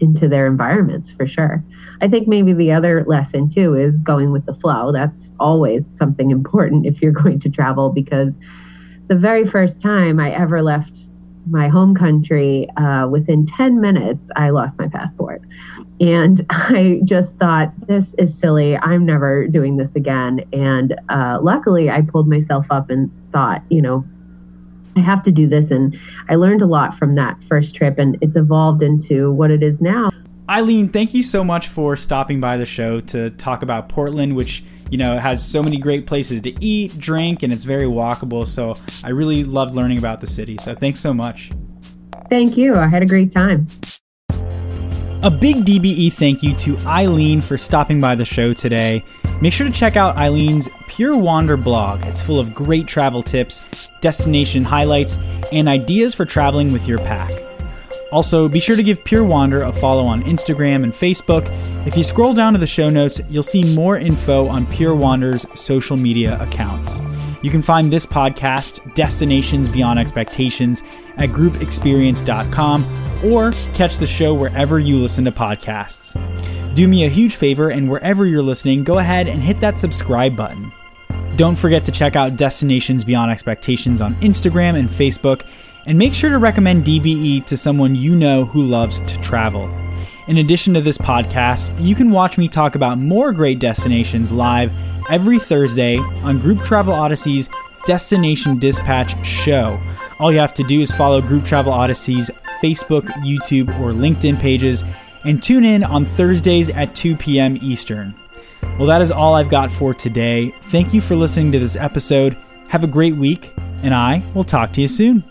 into 0.00 0.28
their 0.28 0.46
environments 0.46 1.10
for 1.10 1.26
sure. 1.26 1.64
I 2.00 2.08
think 2.08 2.28
maybe 2.28 2.52
the 2.52 2.72
other 2.72 3.04
lesson 3.06 3.48
too 3.48 3.74
is 3.74 3.98
going 4.00 4.30
with 4.30 4.44
the 4.44 4.54
flow. 4.54 4.92
That's 4.92 5.28
always 5.40 5.84
something 5.98 6.30
important 6.30 6.86
if 6.86 7.00
you're 7.02 7.12
going 7.12 7.40
to 7.40 7.50
travel 7.50 7.90
because 7.90 8.38
the 9.08 9.16
very 9.16 9.46
first 9.46 9.80
time 9.80 10.20
I 10.20 10.32
ever 10.32 10.62
left 10.62 11.06
my 11.48 11.68
home 11.68 11.94
country, 11.94 12.68
uh, 12.76 13.06
within 13.08 13.46
10 13.46 13.80
minutes, 13.80 14.28
I 14.34 14.50
lost 14.50 14.78
my 14.78 14.88
passport. 14.88 15.42
And 16.00 16.44
I 16.50 17.00
just 17.04 17.36
thought, 17.36 17.72
this 17.86 18.14
is 18.18 18.36
silly. 18.36 18.76
I'm 18.76 19.06
never 19.06 19.46
doing 19.46 19.76
this 19.76 19.94
again. 19.94 20.40
And 20.52 20.96
uh, 21.08 21.38
luckily, 21.40 21.88
I 21.88 22.02
pulled 22.02 22.28
myself 22.28 22.66
up 22.70 22.90
and 22.90 23.10
thought, 23.32 23.62
you 23.70 23.80
know, 23.80 24.04
I 24.96 25.00
have 25.00 25.22
to 25.24 25.32
do 25.32 25.46
this. 25.46 25.70
And 25.70 25.98
I 26.28 26.36
learned 26.36 26.62
a 26.62 26.66
lot 26.66 26.94
from 26.94 27.14
that 27.16 27.42
first 27.44 27.74
trip, 27.74 27.98
and 27.98 28.16
it's 28.20 28.36
evolved 28.36 28.82
into 28.82 29.30
what 29.32 29.50
it 29.50 29.62
is 29.62 29.80
now. 29.80 30.08
Eileen, 30.48 30.88
thank 30.88 31.12
you 31.12 31.22
so 31.22 31.44
much 31.44 31.68
for 31.68 31.96
stopping 31.96 32.40
by 32.40 32.56
the 32.56 32.66
show 32.66 33.00
to 33.00 33.30
talk 33.30 33.62
about 33.62 33.88
Portland, 33.88 34.36
which 34.36 34.64
you 34.90 34.98
know 34.98 35.18
has 35.18 35.46
so 35.46 35.62
many 35.62 35.76
great 35.76 36.06
places 36.06 36.40
to 36.42 36.64
eat, 36.64 36.96
drink, 36.98 37.42
and 37.42 37.52
it's 37.52 37.64
very 37.64 37.86
walkable. 37.86 38.46
So 38.46 38.76
I 39.04 39.10
really 39.10 39.44
loved 39.44 39.74
learning 39.74 39.98
about 39.98 40.20
the 40.20 40.26
city. 40.26 40.56
So 40.58 40.74
thanks 40.74 41.00
so 41.00 41.12
much. 41.12 41.50
Thank 42.30 42.56
you. 42.56 42.76
I 42.76 42.86
had 42.86 43.02
a 43.02 43.06
great 43.06 43.32
time. 43.32 43.66
A 45.22 45.30
big 45.30 45.56
DBE 45.64 46.12
thank 46.12 46.42
you 46.42 46.54
to 46.56 46.78
Eileen 46.86 47.40
for 47.40 47.58
stopping 47.58 48.00
by 48.00 48.14
the 48.14 48.24
show 48.24 48.52
today. 48.52 49.02
Make 49.40 49.52
sure 49.52 49.66
to 49.66 49.72
check 49.72 49.96
out 49.96 50.16
Eileen's 50.16 50.68
Pure 50.88 51.18
Wander 51.18 51.56
blog. 51.56 52.04
It's 52.06 52.22
full 52.22 52.38
of 52.38 52.54
great 52.54 52.86
travel 52.86 53.22
tips, 53.22 53.90
destination 54.00 54.64
highlights, 54.64 55.18
and 55.52 55.68
ideas 55.68 56.14
for 56.14 56.24
traveling 56.24 56.72
with 56.72 56.86
your 56.88 56.98
pack. 56.98 57.30
Also, 58.12 58.48
be 58.48 58.60
sure 58.60 58.76
to 58.76 58.82
give 58.82 59.04
Pure 59.04 59.24
Wander 59.24 59.62
a 59.62 59.72
follow 59.72 60.06
on 60.06 60.22
Instagram 60.22 60.84
and 60.84 60.92
Facebook. 60.92 61.48
If 61.86 61.96
you 61.96 62.04
scroll 62.04 62.34
down 62.34 62.52
to 62.52 62.58
the 62.58 62.66
show 62.66 62.88
notes, 62.88 63.20
you'll 63.28 63.42
see 63.42 63.74
more 63.74 63.98
info 63.98 64.46
on 64.46 64.64
Pure 64.66 64.94
Wander's 64.94 65.44
social 65.58 65.96
media 65.96 66.40
accounts. 66.40 67.00
You 67.42 67.50
can 67.50 67.62
find 67.62 67.92
this 67.92 68.06
podcast, 68.06 68.94
Destinations 68.94 69.68
Beyond 69.68 69.98
Expectations, 69.98 70.82
at 71.16 71.30
groupexperience.com 71.30 72.84
or 73.24 73.52
catch 73.74 73.98
the 73.98 74.06
show 74.06 74.34
wherever 74.34 74.78
you 74.78 74.96
listen 74.96 75.24
to 75.24 75.32
podcasts. 75.32 76.14
Do 76.76 76.86
me 76.86 77.06
a 77.06 77.08
huge 77.08 77.36
favor, 77.36 77.70
and 77.70 77.88
wherever 77.90 78.26
you're 78.26 78.42
listening, 78.42 78.84
go 78.84 78.98
ahead 78.98 79.28
and 79.28 79.40
hit 79.40 79.60
that 79.60 79.80
subscribe 79.80 80.36
button. 80.36 80.70
Don't 81.36 81.56
forget 81.56 81.86
to 81.86 81.90
check 81.90 82.16
out 82.16 82.36
Destinations 82.36 83.02
Beyond 83.02 83.30
Expectations 83.30 84.02
on 84.02 84.14
Instagram 84.16 84.78
and 84.78 84.86
Facebook, 84.86 85.46
and 85.86 85.98
make 85.98 86.12
sure 86.12 86.28
to 86.28 86.36
recommend 86.36 86.84
DBE 86.84 87.46
to 87.46 87.56
someone 87.56 87.94
you 87.94 88.14
know 88.14 88.44
who 88.44 88.60
loves 88.60 89.00
to 89.00 89.18
travel. 89.22 89.74
In 90.28 90.36
addition 90.36 90.74
to 90.74 90.82
this 90.82 90.98
podcast, 90.98 91.74
you 91.82 91.94
can 91.94 92.10
watch 92.10 92.36
me 92.36 92.46
talk 92.46 92.74
about 92.74 92.98
more 92.98 93.32
great 93.32 93.58
destinations 93.58 94.30
live 94.30 94.70
every 95.10 95.38
Thursday 95.38 95.96
on 95.96 96.38
Group 96.38 96.62
Travel 96.62 96.92
Odyssey's 96.92 97.48
Destination 97.86 98.58
Dispatch 98.58 99.16
show. 99.26 99.80
All 100.20 100.30
you 100.30 100.40
have 100.40 100.52
to 100.52 100.62
do 100.62 100.82
is 100.82 100.92
follow 100.92 101.22
Group 101.22 101.46
Travel 101.46 101.72
Odyssey's 101.72 102.30
Facebook, 102.62 103.06
YouTube, 103.24 103.68
or 103.80 103.92
LinkedIn 103.92 104.38
pages 104.38 104.84
and 105.26 105.42
tune 105.42 105.64
in 105.64 105.82
on 105.84 106.04
Thursdays 106.04 106.70
at 106.70 106.94
2 106.94 107.16
p.m. 107.16 107.58
Eastern. 107.60 108.14
Well, 108.78 108.86
that 108.86 109.02
is 109.02 109.10
all 109.10 109.34
I've 109.34 109.48
got 109.48 109.70
for 109.70 109.92
today. 109.92 110.54
Thank 110.70 110.94
you 110.94 111.00
for 111.00 111.16
listening 111.16 111.52
to 111.52 111.58
this 111.58 111.76
episode. 111.76 112.36
Have 112.68 112.84
a 112.84 112.88
great 112.88 113.16
week, 113.16 113.52
and 113.82 113.94
I 113.94 114.22
will 114.34 114.44
talk 114.44 114.72
to 114.74 114.80
you 114.80 114.88
soon. 114.88 115.24